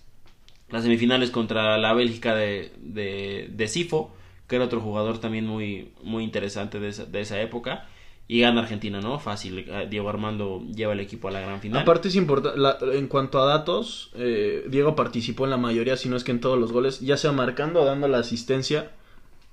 [0.69, 4.13] las semifinales contra la Bélgica de, de, de Sifo
[4.49, 7.87] que era otro jugador también muy, muy interesante de esa, de esa época.
[8.27, 9.17] Y gana Argentina, ¿no?
[9.17, 9.65] Fácil.
[9.67, 11.81] Eh, Diego Armando lleva el equipo a la gran final.
[11.81, 12.59] Aparte es importante,
[12.95, 16.39] en cuanto a datos, eh, Diego participó en la mayoría, si no es que en
[16.39, 18.91] todos los goles, ya sea marcando o dando la asistencia,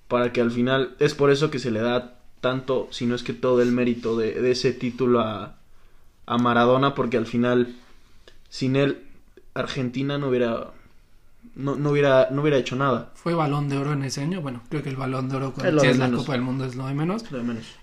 [0.08, 3.22] para que al final, es por eso que se le da tanto, si no es
[3.22, 5.56] que todo el mérito de, de ese título a,
[6.26, 7.74] a Maradona, porque al final,
[8.50, 9.04] sin él,
[9.54, 10.72] Argentina no hubiera
[11.56, 13.12] no, no, hubiera, no hubiera hecho nada.
[13.14, 14.42] Fue balón de oro en ese año.
[14.42, 16.86] Bueno, creo que el balón de oro cuando es, la Copa del Mundo es lo
[16.86, 17.24] de menos.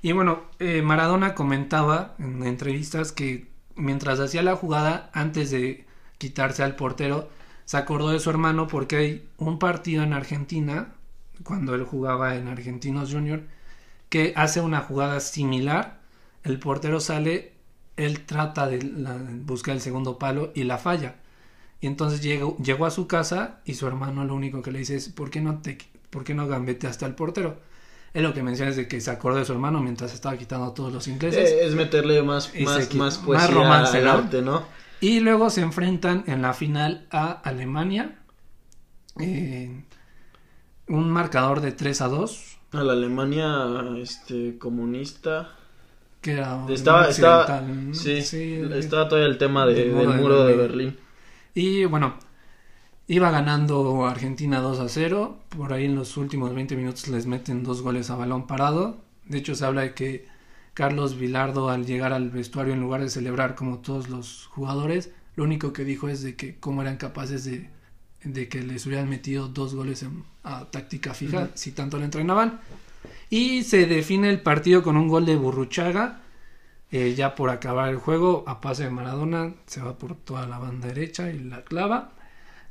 [0.04, 5.88] Y bueno, eh, Maradona comentaba en entrevistas que mientras hacía la jugada, antes de
[6.20, 7.30] quitarse al portero,
[7.66, 10.94] se acordó de su hermano porque hay un partido en Argentina,
[11.44, 13.42] cuando él jugaba en Argentinos Junior,
[14.10, 16.00] que hace una jugada similar.
[16.44, 17.54] El portero sale,
[17.98, 18.78] él trata de
[19.44, 21.16] buscar el segundo palo y la falla
[21.84, 24.96] y entonces llegó, llegó a su casa y su hermano lo único que le dice
[24.96, 25.78] es, ¿por qué no, te,
[26.10, 27.58] por qué no gambeteaste al portero?
[28.14, 30.68] Es lo que menciona es de que se acordó de su hermano mientras estaba quitando
[30.68, 31.52] a todos los ingleses.
[31.52, 34.64] Eh, es meterle más, más, más poesía romance, al arte, ¿no?
[35.02, 38.18] Y luego se enfrentan en la final a Alemania.
[39.20, 39.84] Eh,
[40.88, 42.58] un marcador de 3 a 2.
[42.72, 43.68] A la Alemania
[43.98, 45.50] este, comunista.
[46.22, 48.20] Que era estaba, estaba, sí,
[48.74, 51.04] estaba todavía el tema de, del muro, de Berlín.
[51.54, 52.16] Y bueno,
[53.08, 55.38] iba ganando Argentina 2 a 0.
[55.50, 59.04] Por ahí en los últimos 20 minutos les meten dos goles a balón parado.
[59.26, 60.28] De hecho, se habla de que
[60.74, 65.44] Carlos Vilardo, al llegar al vestuario, en lugar de celebrar como todos los jugadores, lo
[65.44, 67.70] único que dijo es de que cómo eran capaces de,
[68.24, 70.06] de que les hubieran metido dos goles
[70.44, 72.60] a táctica fija, si tanto le entrenaban.
[73.30, 76.23] Y se define el partido con un gol de Burruchaga
[76.94, 80.60] eh, ya por acabar el juego, a pase de Maradona, se va por toda la
[80.60, 82.14] banda derecha y la clava.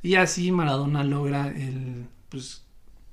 [0.01, 2.63] Y así Maradona logra el, pues,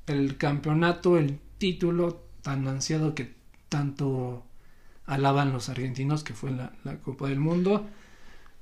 [0.07, 3.35] el campeonato, el título tan ansiado que
[3.69, 4.45] tanto
[5.05, 7.89] alaban los argentinos, que fue la, la Copa del Mundo.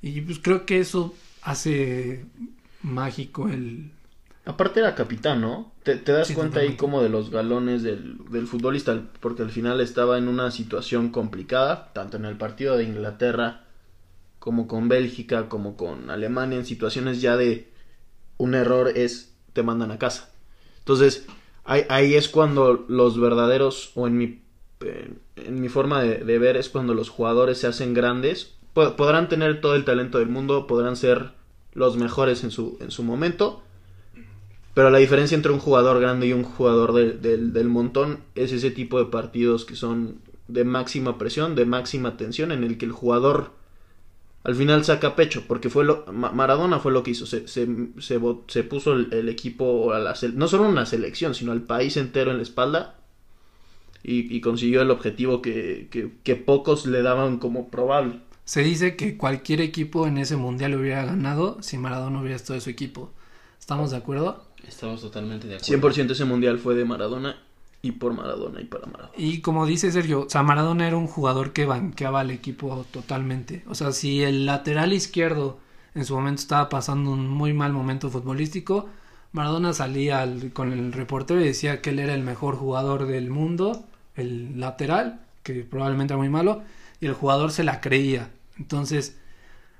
[0.00, 2.24] Y pues creo que eso hace
[2.82, 3.92] mágico el,
[4.48, 5.72] Aparte era capitán, ¿no?
[5.82, 10.16] Te, das cuenta ahí como de los galones del, del, futbolista, porque al final estaba
[10.16, 13.66] en una situación complicada, tanto en el partido de Inglaterra
[14.38, 17.70] como con Bélgica, como con Alemania, en situaciones ya de
[18.38, 20.30] un error es te mandan a casa.
[20.78, 21.26] Entonces,
[21.64, 24.40] ahí, ahí es cuando los verdaderos, o en mi,
[25.36, 28.54] en mi forma de, de, ver, es cuando los jugadores se hacen grandes.
[28.72, 31.32] Podrán tener todo el talento del mundo, podrán ser
[31.74, 33.62] los mejores en su, en su momento,
[34.78, 39.00] pero la diferencia entre un jugador grande y un jugador del montón es ese tipo
[39.00, 43.54] de partidos que son de máxima presión, de máxima tensión, en el que el jugador
[44.44, 47.66] al final saca pecho, porque fue lo, Maradona fue lo que hizo, se, se,
[47.98, 52.36] se, puso el, equipo, a la, no solo una selección, sino al país entero en
[52.36, 53.00] la espalda
[54.04, 58.20] y, consiguió el objetivo que, que, que, pocos le daban como probable.
[58.44, 62.60] Se dice que cualquier equipo en ese mundial hubiera ganado si Maradona hubiera estado en
[62.60, 63.10] su equipo.
[63.58, 64.47] ¿Estamos de acuerdo?
[64.66, 65.90] Estamos totalmente de acuerdo.
[65.90, 67.36] 100% ese mundial fue de Maradona
[67.82, 69.14] y por Maradona y para Maradona.
[69.16, 73.64] Y como dice Sergio, o sea, Maradona era un jugador que banqueaba al equipo totalmente.
[73.68, 75.58] O sea, si el lateral izquierdo
[75.94, 78.88] en su momento estaba pasando un muy mal momento futbolístico,
[79.32, 83.84] Maradona salía con el reportero y decía que él era el mejor jugador del mundo,
[84.16, 86.62] el lateral, que probablemente era muy malo,
[87.00, 88.30] y el jugador se la creía.
[88.58, 89.16] Entonces,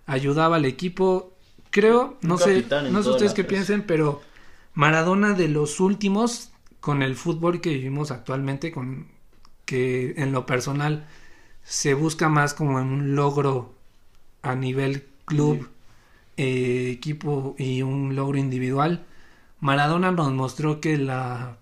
[0.07, 1.33] ayudaba al equipo.
[1.71, 4.23] Creo, no sé, no sé ustedes qué piensen, pero
[4.75, 6.51] Maradona de los últimos
[6.81, 9.09] con el fútbol que vivimos actualmente, con
[9.65, 11.07] que en lo personal
[11.63, 13.75] se busca más como en un logro
[14.43, 15.69] a nivel club,
[16.37, 19.05] eh, equipo y un logro individual.
[19.61, 21.59] Maradona nos mostró que la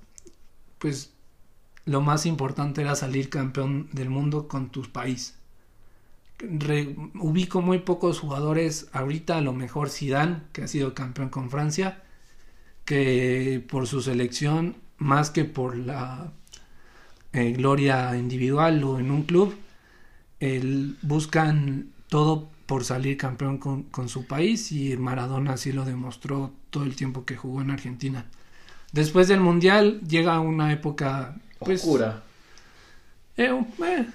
[0.78, 1.12] pues
[1.84, 5.36] lo más importante era salir campeón del mundo con tu país.
[7.14, 12.02] ubico muy pocos jugadores ahorita, a lo mejor Zidane, que ha sido campeón con Francia,
[12.86, 16.32] que por su selección, más que por la
[17.34, 19.54] eh, gloria individual o en un club,
[20.40, 26.52] el, buscan todo por salir campeón con, con, su país y Maradona así lo demostró
[26.70, 28.26] todo el tiempo que jugó en Argentina.
[28.92, 32.22] Después del Mundial llega una época pues, oscura.
[33.36, 33.52] Eh,
[33.84, 34.06] eh,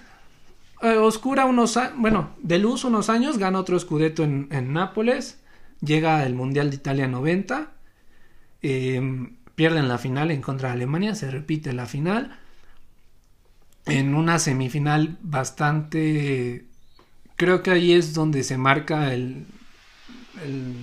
[0.81, 5.39] eh, oscura unos bueno, de luz unos años, gana otro escudeto en, en Nápoles,
[5.81, 7.71] llega el Mundial de Italia 90,
[8.61, 12.39] em, pierden la final en contra de Alemania, se repite la final,
[13.85, 16.65] en una semifinal bastante,
[17.35, 19.45] creo que ahí es donde se marca el,
[20.45, 20.75] el,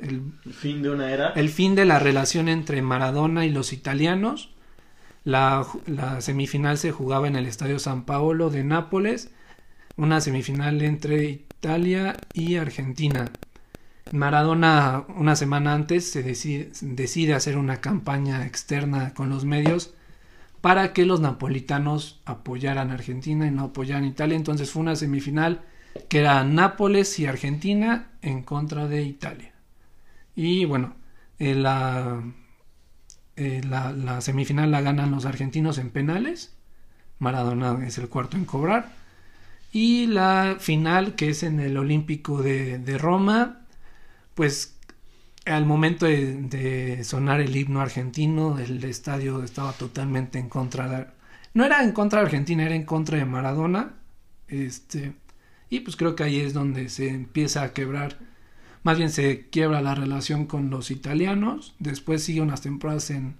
[0.00, 4.50] el fin de una era, el fin de la relación entre Maradona y los italianos
[5.28, 9.30] la, la, semifinal se jugaba en el Estadio San Paolo de Nápoles,
[9.96, 13.30] una semifinal entre Italia y Argentina.
[14.12, 19.94] Maradona una semana antes se decide, hacer una campaña externa con los medios
[20.60, 24.36] para que los napolitanos apoyaran a Argentina y no apoyaran a Italia.
[24.36, 25.62] Entonces fue una semifinal
[26.08, 29.52] que era Nápoles y Argentina en contra de Italia.
[30.34, 30.94] Y bueno,
[31.38, 32.22] eh, la,
[33.36, 36.56] eh, la, la, semifinal la ganan los argentinos en penales.
[37.18, 38.92] Maradona es el cuarto en cobrar.
[39.72, 43.66] Y la final, que es en el Olímpico de, de Roma,
[44.38, 44.78] pues
[45.46, 51.06] al momento de, sonar el himno argentino, el estadio estaba totalmente en contra de...
[51.54, 53.96] No era en contra de Argentina, era en contra de Maradona.
[54.46, 55.14] Este,
[55.70, 58.16] y pues creo que ahí es donde se empieza a quebrar
[58.84, 63.34] más bien se quiebra la relación con los italianos, después sigue unas temporadas en,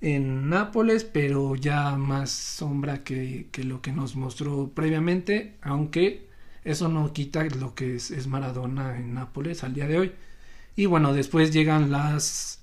[0.00, 6.25] en Nápoles, pero ya más sombra que, que, lo que nos mostró previamente, aunque
[6.66, 10.12] eso no quita lo que es, es, Maradona en Nápoles al día de hoy.
[10.76, 12.62] Y bueno, después llegan las...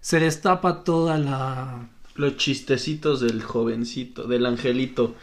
[0.00, 1.88] se destapa toda la...
[2.14, 5.14] Los chistecitos del jovencito, del angelito.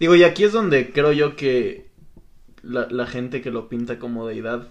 [0.00, 1.88] Digo, y aquí es donde creo yo que
[2.62, 4.68] la, la gente que lo pinta como deidad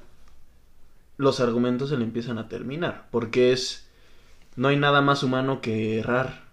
[1.18, 3.88] los argumentos se le empiezan a terminar, porque es
[4.58, 6.48] no hay nada más humano que errar.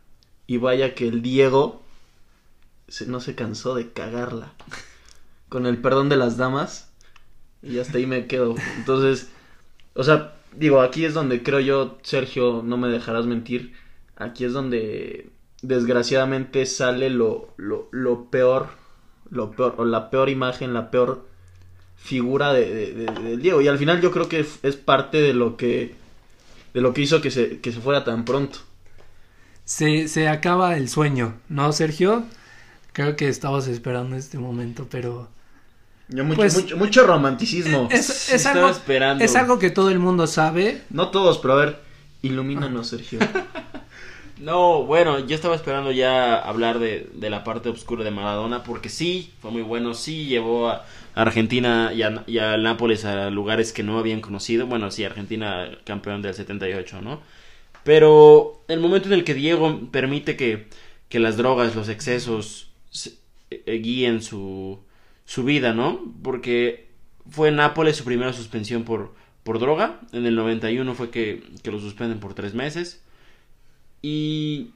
[0.47, 1.83] Y vaya que el Diego
[3.07, 4.53] no se cansó de cagarla.
[5.55, 6.91] Con el perdón de las damas.
[7.63, 8.57] Y hasta ahí me quedo.
[8.77, 9.31] Entonces,
[9.95, 13.73] o sea, digo, aquí es donde creo yo, Sergio, no me dejarás mentir.
[14.17, 15.31] Aquí es donde
[15.63, 18.67] desgraciadamente sale lo, lo, lo peor,
[19.31, 21.25] lo peor, o la peor imagen, la peor
[21.95, 23.61] figura de, Diego.
[23.61, 25.95] Y al final yo creo que es parte de lo que,
[26.75, 28.59] de lo que hizo que se, que se fuera tan pronto.
[29.65, 32.25] Se, se acaba el sueño, ¿no, Sergio?
[32.93, 35.33] Creo que estabas esperando este momento, pero...
[36.09, 37.89] Yo mucho, pues, mucho, mucho, romanticismo.
[37.91, 39.25] Es, es, algo, esperando.
[39.25, 40.83] es algo que todo el mundo sabe.
[40.91, 41.81] No todos, pero a ver,
[42.23, 43.19] ilumínanos, Sergio.
[44.41, 48.89] No, bueno, yo estaba esperando ya hablar de, de, la parte oscura de Maradona, porque
[48.89, 53.73] sí, fue muy bueno, sí llevó a Argentina y a, y a, Nápoles a lugares
[53.73, 57.21] que no habían conocido, bueno, sí, Argentina campeón del 78, ¿no?
[57.85, 60.69] Pero el momento en el que Diego permite que,
[61.09, 62.73] que las drogas, los excesos
[63.51, 64.81] eh, guíen su,
[65.25, 66.01] su vida, ¿no?
[66.23, 66.89] Porque
[67.29, 71.71] fue en Nápoles su primera suspensión por, por droga, en el 91 fue que, que
[71.71, 73.03] lo suspenden por tres meses
[74.03, 74.73] y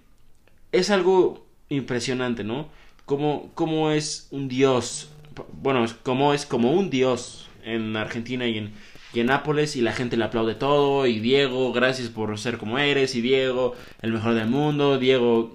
[0.73, 2.69] es algo impresionante, ¿no?
[3.05, 5.11] Como, es un dios,
[5.53, 8.73] bueno, como es como un dios en Argentina y en,
[9.15, 12.79] y en Nápoles y la gente le aplaude todo y Diego, gracias por ser como
[12.79, 15.55] eres y Diego, el mejor del mundo, Diego,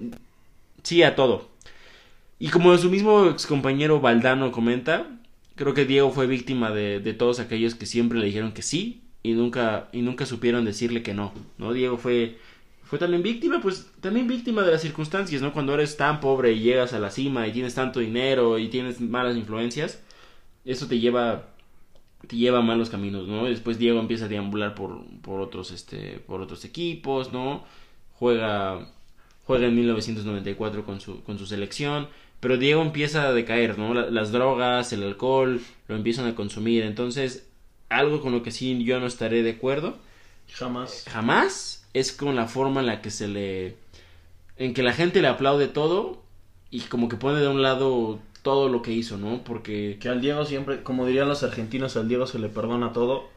[0.83, 1.52] sí a todo.
[2.43, 5.07] Y como su mismo ex compañero Valdano comenta,
[5.55, 9.01] creo que Diego fue víctima de, de todos aquellos que siempre le dijeron que sí
[9.23, 11.71] y nunca, y nunca supieron decirle que no, ¿no?
[11.71, 12.37] Diego fue
[12.83, 15.53] fue también víctima, pues también víctima de las circunstancias, ¿no?
[15.53, 18.99] Cuando eres tan pobre y llegas a la cima y tienes tanto dinero y tienes
[18.99, 20.03] malas influencias,
[20.65, 21.47] eso te lleva
[22.27, 23.45] te lleva a malos caminos, ¿no?
[23.45, 27.63] Después Diego empieza a deambular por, por otros este por otros equipos, ¿no?
[28.11, 28.91] Juega
[29.45, 32.09] juega en 1994 con su con su selección,
[32.43, 33.93] pero Diego empieza a decaer, ¿no?
[33.93, 37.47] Las drogas, el alcohol lo empiezan a consumir, entonces
[37.87, 39.95] algo con lo que sí yo no estaré de acuerdo.
[40.51, 41.05] Jamás.
[41.09, 43.77] Jamás es con la forma en la que se le...
[44.57, 46.21] en que la gente le aplaude todo
[46.69, 49.41] y como que pone de un lado todo lo que hizo, ¿no?
[49.45, 49.97] Porque...
[50.01, 53.29] Que al Diego siempre, como dirían los argentinos, al Diego se le perdona todo.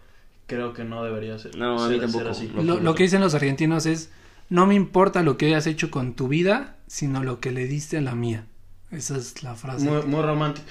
[0.48, 1.56] Creo que no debería ser.
[1.56, 2.30] No, a mí tampoco.
[2.30, 2.50] Así.
[2.56, 4.10] Lo, lo, que dicen los argentinos es,
[4.50, 7.98] no me importa lo que hayas hecho con tu vida, sino lo que le diste
[7.98, 8.46] a la mía.
[8.90, 9.84] Esa es la frase.
[9.84, 10.66] Muy, muy romántica.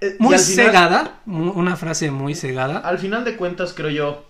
[0.00, 2.78] Eh, muy cegada, final, una frase muy cegada.
[2.78, 4.24] Al final de cuentas, creo yo,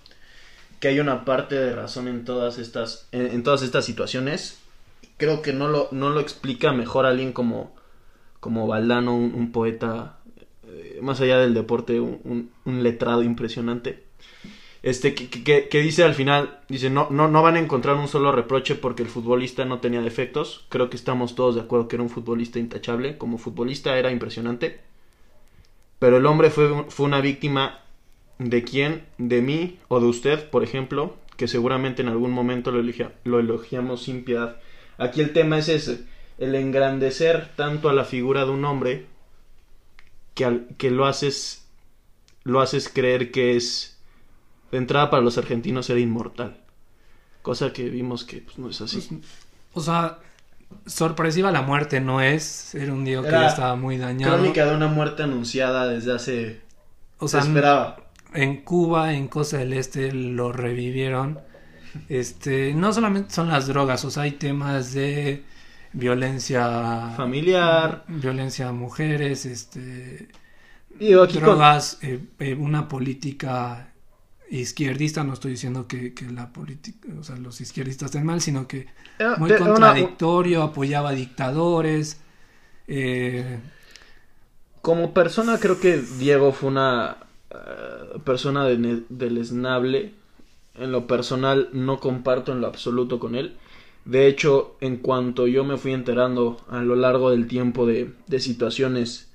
[0.80, 4.58] que hay una parte de razón en todas estas, en, en todas estas situaciones
[5.18, 7.74] creo que no lo, no lo explica mejor alguien como,
[8.40, 10.18] como Valdano, un, un poeta,
[10.68, 14.04] eh, más allá del deporte, un, un- un letrado impresionante.
[14.90, 15.28] Este, que,
[15.68, 19.02] que- dice al final, dice, no, no, no van a encontrar un solo reproche porque
[19.02, 20.64] el futbolista no tenía defectos.
[20.70, 23.18] Creo que estamos todos de acuerdo que era un futbolista intachable.
[23.18, 24.80] Como futbolista era impresionante.
[25.98, 27.80] Pero el hombre fue, fue una víctima
[28.38, 32.80] de quién, de mí o de usted, por ejemplo, que seguramente en algún momento lo,
[32.80, 34.56] elogia- lo elogiamos sin piedad.
[34.98, 36.04] Aquí el tema es ese,
[36.38, 39.06] el engrandecer tanto a la figura de un hombre
[40.34, 41.62] que, al- que lo haces
[42.44, 43.95] lo haces creer que es
[44.76, 46.58] de entrada para los argentinos era inmortal.
[47.42, 49.20] Cosa que vimos que pues, no es así.
[49.72, 50.18] O sea,
[50.86, 52.74] sorpresiva la muerte no es.
[52.74, 54.34] Era un Diego que ya estaba muy dañado.
[54.36, 56.60] Crónica de una muerte anunciada desde hace...
[57.18, 57.96] o se sea, esperaba.
[58.34, 61.38] en Cuba, en Costa del Este, lo revivieron.
[62.08, 65.42] Este, no solamente son las drogas, o sea, hay temas de
[65.94, 68.04] violencia Familiar.
[68.08, 70.28] violencia a mujeres, este,
[70.98, 73.92] Digo, aquí con- drogas, eh, eh, una política
[74.50, 78.66] izquierdista, no estoy diciendo que, que la política, o sea, los izquierdistas estén mal, sino
[78.68, 78.86] que
[79.18, 82.20] Era- muy una- contradictorio, apoyaba dictadores,
[82.88, 83.58] eh,
[84.82, 87.16] Como persona creo que Diego fue una
[87.50, 90.12] eh, persona de- deleznable.
[90.78, 93.56] En lo personal no comparto en lo absoluto con él.
[94.04, 98.40] De hecho, en cuanto yo me fui enterando a lo largo del tiempo de, de
[98.40, 99.28] situaciones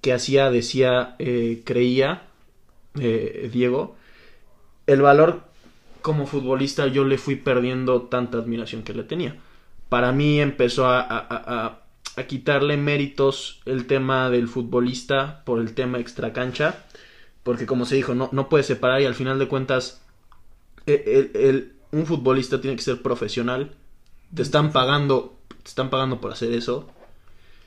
[0.00, 2.22] que hacía, decía, eh, creía
[2.98, 3.96] eh, Diego,
[4.86, 5.42] el valor
[6.02, 9.36] como futbolista yo le fui perdiendo tanta admiración que le tenía.
[9.88, 11.78] Para mí empezó a, a- a-
[12.16, 16.84] a- quitarle méritos el tema del futbolista por el tema extracancha,
[17.42, 20.00] porque como se dijo, no, no puedes separar y al final de cuentas
[20.86, 23.72] el- el- el- un futbolista tiene que ser profesional,
[24.34, 26.90] te están pagando, te están pagando por hacer eso.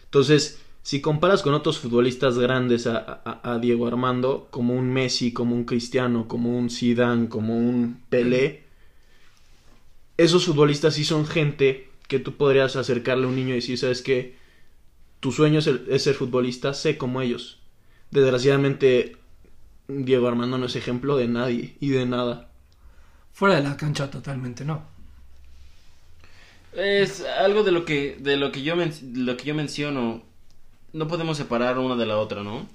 [0.05, 5.33] Entonces, si comparas con otros futbolistas grandes a, a- a Diego Armando, como un Messi,
[5.33, 8.63] como un Cristiano, como un Zidane, como un Pelé,
[10.17, 14.01] esos futbolistas sí son gente que tú podrías acercarle a un niño y decir, ¿sabes
[14.01, 14.35] qué?
[15.21, 17.59] Tu sueño es, el- es ser futbolista, sé como ellos.
[18.11, 19.17] Desgraciadamente,
[19.87, 22.51] Diego Armando no es ejemplo de nadie y de nada.
[23.33, 24.83] fuera de la cancha totalmente no.
[26.73, 28.93] Es algo de lo que de lo que yo men-
[29.25, 30.23] lo que yo menciono.
[30.95, 32.65] No podemos separar una de la otra, ¿no?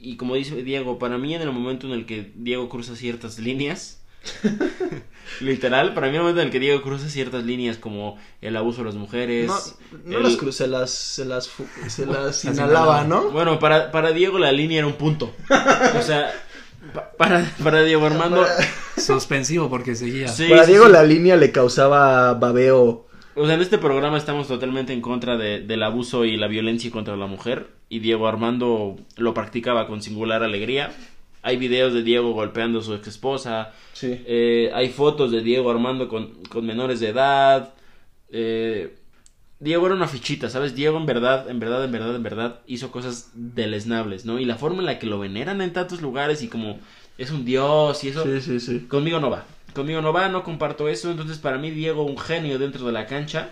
[0.00, 3.38] Y como dice Diego, para mí en el momento en el que Diego cruza ciertas
[3.38, 4.00] líneas,
[5.40, 8.56] literal, para mí en el momento en el que Diego cruza ciertas líneas como el
[8.56, 9.56] abuso de las mujeres, No,
[10.04, 11.50] no el- las se las, se las,
[11.88, 13.04] se las inhalaba.
[13.04, 13.30] ¿no?
[13.30, 15.32] Bueno, para, para Diego la línea era un punto.
[15.98, 16.32] O sea,
[16.94, 18.44] pa- para, para Diego Armando...
[18.96, 20.28] Suspensivo porque seguía.
[20.28, 20.92] Sí, Para sí, Diego sí.
[20.92, 23.05] la línea le causaba babeo.
[23.36, 26.90] O sea, en este programa estamos totalmente en contra de- del abuso y la violencia
[26.90, 27.68] contra la mujer.
[27.88, 30.90] Y Diego Armando lo practicaba con singular alegría.
[31.42, 33.72] Hay videos de Diego golpeando a su ex esposa.
[33.92, 34.20] Sí.
[34.26, 37.74] Eh, hay fotos de Diego Armando con, con menores de edad.
[38.30, 38.96] Eh,
[39.60, 40.74] Diego era una fichita, ¿sabes?
[40.74, 44.38] Diego en verdad, en verdad, en verdad, en verdad hizo cosas deleznables, ¿no?
[44.40, 46.78] Y la forma en la que lo veneran en tantos lugares y como
[47.18, 48.24] es un dios y eso...
[48.24, 48.80] Sí, sí, sí.
[48.88, 49.44] Conmigo no va.
[49.76, 51.10] Conmigo no va, no comparto eso.
[51.10, 53.50] Entonces, para mí, Diego, un genio dentro de la cancha.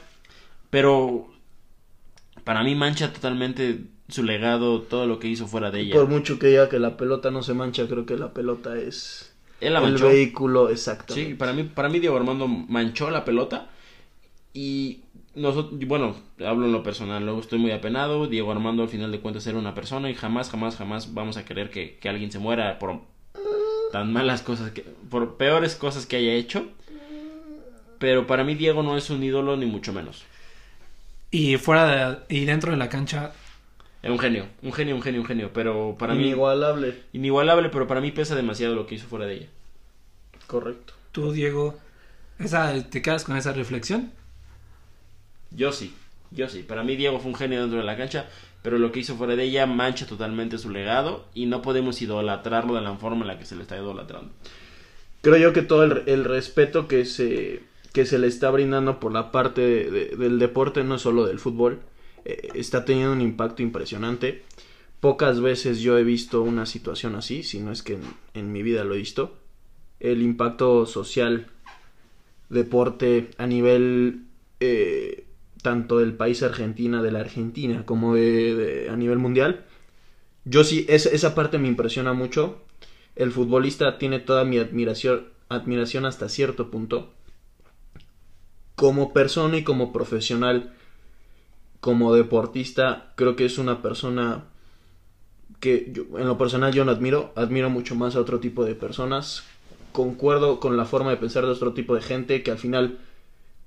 [0.70, 1.28] Pero
[2.44, 5.94] para mí mancha totalmente su legado, todo lo que hizo fuera de ella.
[5.94, 9.34] Por mucho que diga que la pelota no se mancha, creo que la pelota es
[9.60, 11.14] Él la el vehículo exacto.
[11.14, 13.70] Sí, para mí, para mí Diego Armando manchó la pelota.
[14.52, 15.00] Y
[15.34, 18.26] nosotros, bueno, hablo en lo personal, luego estoy muy apenado.
[18.26, 21.44] Diego Armando al final de cuentas era una persona y jamás, jamás, jamás vamos a
[21.44, 23.00] querer que, que alguien se muera por
[23.94, 26.66] tan malas cosas, que, por peores cosas que haya hecho.
[27.98, 30.28] Pero para mí Diego no es un ídolo ni mucho menos.
[31.30, 31.86] Y fuera
[32.28, 33.32] de, y dentro de la cancha,
[34.02, 35.52] Era un genio, un genio, un genio, un genio.
[35.52, 37.02] Pero para mí Inigualable.
[37.12, 39.48] inigualable, pero para mí pesa demasiado lo que hizo fuera de ella.
[40.46, 40.94] Correcto.
[41.12, 41.78] tú, Diego,
[42.38, 44.12] esa, ¿te quedas con esa reflexión?
[45.50, 45.94] Yo sí,
[46.30, 46.62] yo sí.
[46.62, 48.28] Para mí Diego fue un genio dentro de la cancha,
[48.64, 52.72] pero lo que hizo fuera de ella mancha totalmente su legado y no podemos idolatrarlo
[52.74, 54.30] de la forma en la que se le está idolatrando.
[55.20, 57.60] Creo yo que todo el, respeto que se,
[57.92, 61.38] que se le está brindando por la parte de- de- del deporte, no solo del
[61.38, 61.80] fútbol,
[62.24, 64.42] eh, está teniendo un impacto impresionante.
[65.00, 68.02] Pocas veces yo he visto una situación así, si no es que en,
[68.32, 69.36] en mi vida lo he visto.
[70.00, 71.48] El impacto social,
[72.48, 74.22] deporte a nivel
[74.60, 75.23] eh,
[75.64, 79.64] tanto del país Argentina, de la Argentina, como de, a nivel mundial.
[80.44, 82.60] Yo sí, esa parte me impresiona mucho.
[83.16, 87.14] El futbolista tiene toda mi admiración, admiración hasta cierto punto.
[88.76, 90.72] como persona y como profesional,
[91.80, 94.44] como deportista, creo que es una persona
[95.60, 99.44] que en lo personal yo no admiro, admiro mucho más a otro tipo de personas,
[99.92, 102.98] concuerdo con la forma de pensar de otro tipo de gente que al final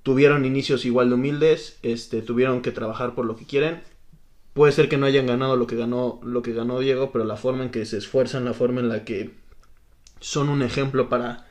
[0.08, 3.82] tuvieron inicios igual de humildes, este, tuvieron que trabajar por lo que quieren.
[4.54, 7.36] Puede ser que no hayan ganado lo que ganó, lo que ganó Diego, pero la
[7.36, 9.32] forma en que se esfuerzan, la forma en la que
[10.18, 11.46] son un ejemplo para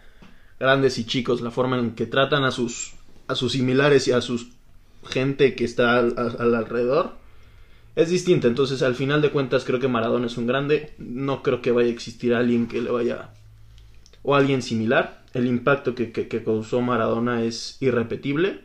[0.60, 2.96] grandes y chicos, la forma en que tratan a sus
[3.28, 4.48] a sus similares y a sus
[5.08, 6.16] gente que está al,
[6.56, 7.12] alrededor
[7.96, 8.48] es distinta.
[8.48, 10.96] Entonces, al final de cuentas, creo que Maradona es un grande.
[10.98, 13.30] No creo que vaya a existir alguien que le vaya.
[14.28, 15.24] O alguien similar.
[15.34, 16.12] El impacto que,
[16.44, 18.60] causó Maradona es irrepetible.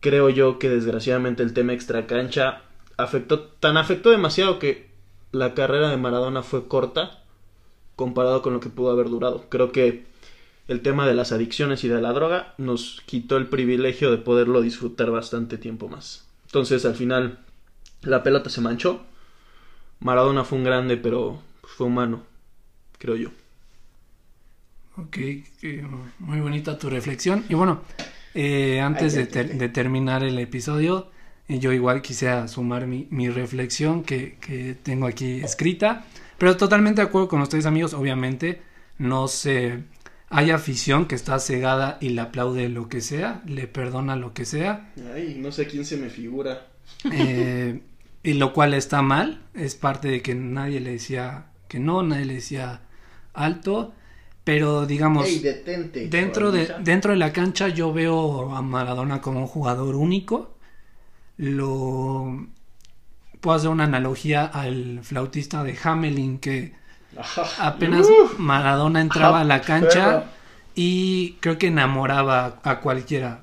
[0.00, 2.60] Creo yo que desgraciadamente el tema extracancha
[2.98, 3.40] afectó.
[3.40, 4.90] tan afectó demasiado que
[5.32, 7.22] la carrera de Maradona fue corta
[7.96, 9.46] comparado con lo que pudo haber durado.
[9.48, 10.04] Creo que
[10.68, 14.60] el tema de las adicciones y de la droga nos quitó el privilegio de poderlo
[14.60, 16.28] disfrutar bastante tiempo más.
[16.44, 17.38] Entonces al final
[18.02, 19.00] la pelota se manchó.
[20.00, 22.22] Maradona fue un grande, pero fue humano,
[22.98, 23.30] creo yo.
[24.98, 25.18] Ok,
[26.20, 27.44] muy bonita tu reflexión.
[27.48, 27.82] Y bueno,
[28.34, 29.26] eh, antes de,
[29.68, 31.10] terminar el episodio,
[31.48, 36.06] eh, yo igual quisiera sumar mi, mi reflexión que, que, tengo aquí escrita.
[36.38, 38.62] Pero totalmente de acuerdo con ustedes amigos, obviamente
[38.98, 39.84] no se
[40.28, 44.44] hay afición que está cegada y le aplaude lo que sea, le perdona lo que
[44.44, 44.92] sea.
[45.14, 46.66] Ay, no sé quién se me figura.
[47.12, 47.80] Eh,
[48.22, 52.24] y lo cual está mal, es parte de que nadie le decía que no, nadie
[52.24, 52.80] le decía
[53.34, 53.94] alto,
[54.46, 55.26] pero digamos,
[56.08, 60.54] dentro, de, dentro de la cancha yo veo a Maradona como un jugador único,
[61.36, 62.46] lo
[63.40, 66.74] puedo hacer una analogía al flautista de Hamelin que
[67.58, 68.06] Apenas
[68.38, 70.26] Maradona entraba a la cancha
[70.76, 73.40] y creo que enamoraba a cualquiera.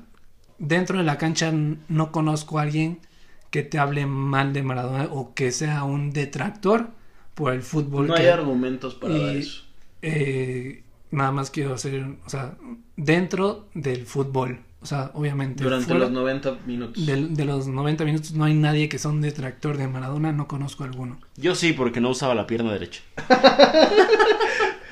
[0.57, 3.01] Dentro de la cancha no conozco a alguien
[3.49, 6.91] que te hable mal de Maradona o que sea un detractor
[7.33, 8.07] por el fútbol.
[8.07, 9.63] No hay argumentos para eso.
[10.01, 10.82] Eh,
[11.14, 12.55] nada más quiero hacer, o sea,
[12.97, 14.59] dentro del fútbol.
[14.82, 15.64] O sea, obviamente.
[15.64, 17.05] Durante los 90 minutos.
[17.05, 20.84] De, los 90 minutos no hay nadie que sea un detractor de Maradona, no conozco
[20.84, 21.20] alguno.
[21.38, 23.01] Yo sí, porque no usaba la pierna derecha.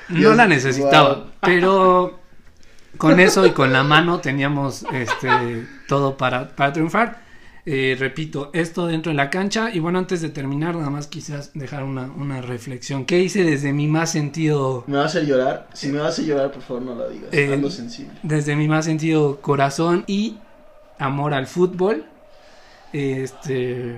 [0.08, 2.20] no la necesitaba, pero
[2.96, 7.21] con eso y con la mano teníamos este todo para, para triunfar.
[7.64, 9.70] Eh, repito, esto dentro de la cancha.
[9.72, 13.04] Y bueno, antes de terminar, nada más quizás dejar una, una reflexión.
[13.04, 14.84] ¿Qué hice desde mi más sentido?
[14.86, 15.68] ¿Me vas a llorar?
[15.72, 17.28] Si me vas a llorar, por favor, no lo digas.
[17.32, 18.12] Eh, sensible.
[18.22, 20.38] Desde mi más sentido corazón y
[20.98, 22.04] amor al fútbol.
[22.92, 23.96] Este.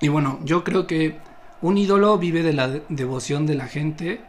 [0.00, 1.18] Y bueno, yo creo que
[1.60, 4.20] un ídolo vive de la devoción de la gente.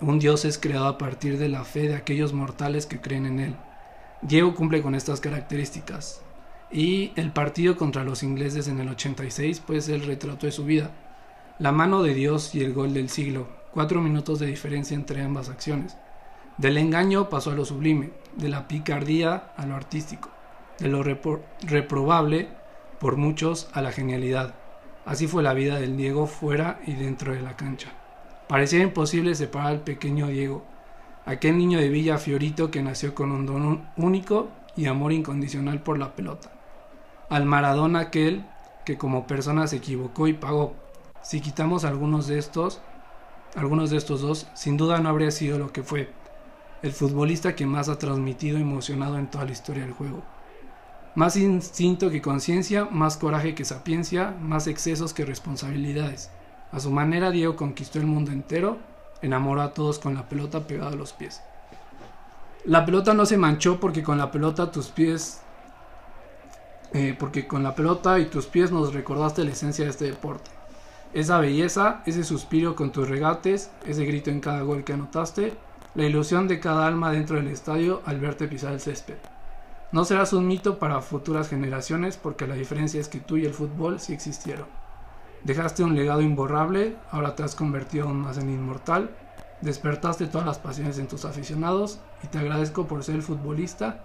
[0.00, 3.40] Un dios es creado a partir de la fe de aquellos mortales que creen en
[3.40, 3.56] él.
[4.22, 6.22] Diego cumple con estas características
[6.72, 10.90] y el partido contra los ingleses en el 86 pues el retrato de su vida.
[11.58, 15.48] La mano de Dios y el gol del siglo, cuatro minutos de diferencia entre ambas
[15.48, 15.96] acciones.
[16.58, 20.30] Del engaño pasó a lo sublime, de la picardía a lo artístico,
[20.78, 22.48] de lo reprobable
[22.98, 24.54] por muchos a la genialidad.
[25.04, 27.88] Así fue la vida del Diego fuera y dentro de la cancha.
[28.48, 30.64] Parecía imposible separar al pequeño Diego,
[31.24, 35.98] aquel niño de Villa Fiorito que nació con un don único y amor incondicional por
[35.98, 36.59] la pelota
[37.30, 38.44] al Maradona aquel
[38.84, 40.74] que como persona se equivocó y pagó.
[41.22, 42.80] Si quitamos algunos de estos,
[43.54, 46.10] algunos de estos dos, sin duda no habría sido lo que fue.
[46.82, 50.22] El futbolista que más ha transmitido emocionado en toda la historia del juego.
[51.14, 56.30] Más instinto que conciencia, más coraje que sapiencia, más excesos que responsabilidades.
[56.72, 58.78] A su manera Diego conquistó el mundo entero,
[59.22, 61.42] enamoró a todos con la pelota pegada a los pies.
[62.64, 65.42] La pelota no se manchó porque con la pelota tus pies
[66.92, 70.50] eh, porque con la pelota y tus pies nos recordaste la esencia de este deporte.
[71.12, 75.54] Esa belleza, ese suspiro con tus regates, ese grito en cada gol que anotaste,
[75.94, 79.16] la ilusión de cada alma dentro del estadio al verte pisar el césped.
[79.92, 83.54] No serás un mito para futuras generaciones porque la diferencia es que tú y el
[83.54, 84.66] fútbol sí existieron.
[85.42, 89.10] Dejaste un legado imborrable, ahora te has convertido aún más en inmortal,
[89.62, 94.04] despertaste todas las pasiones en tus aficionados y te agradezco por ser el futbolista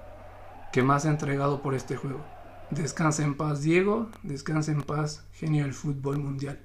[0.72, 2.35] que más ha entregado por este juego.
[2.72, 4.10] Descansa en paz, Diego.
[4.24, 6.60] Descansa en paz, genio del fútbol mundial.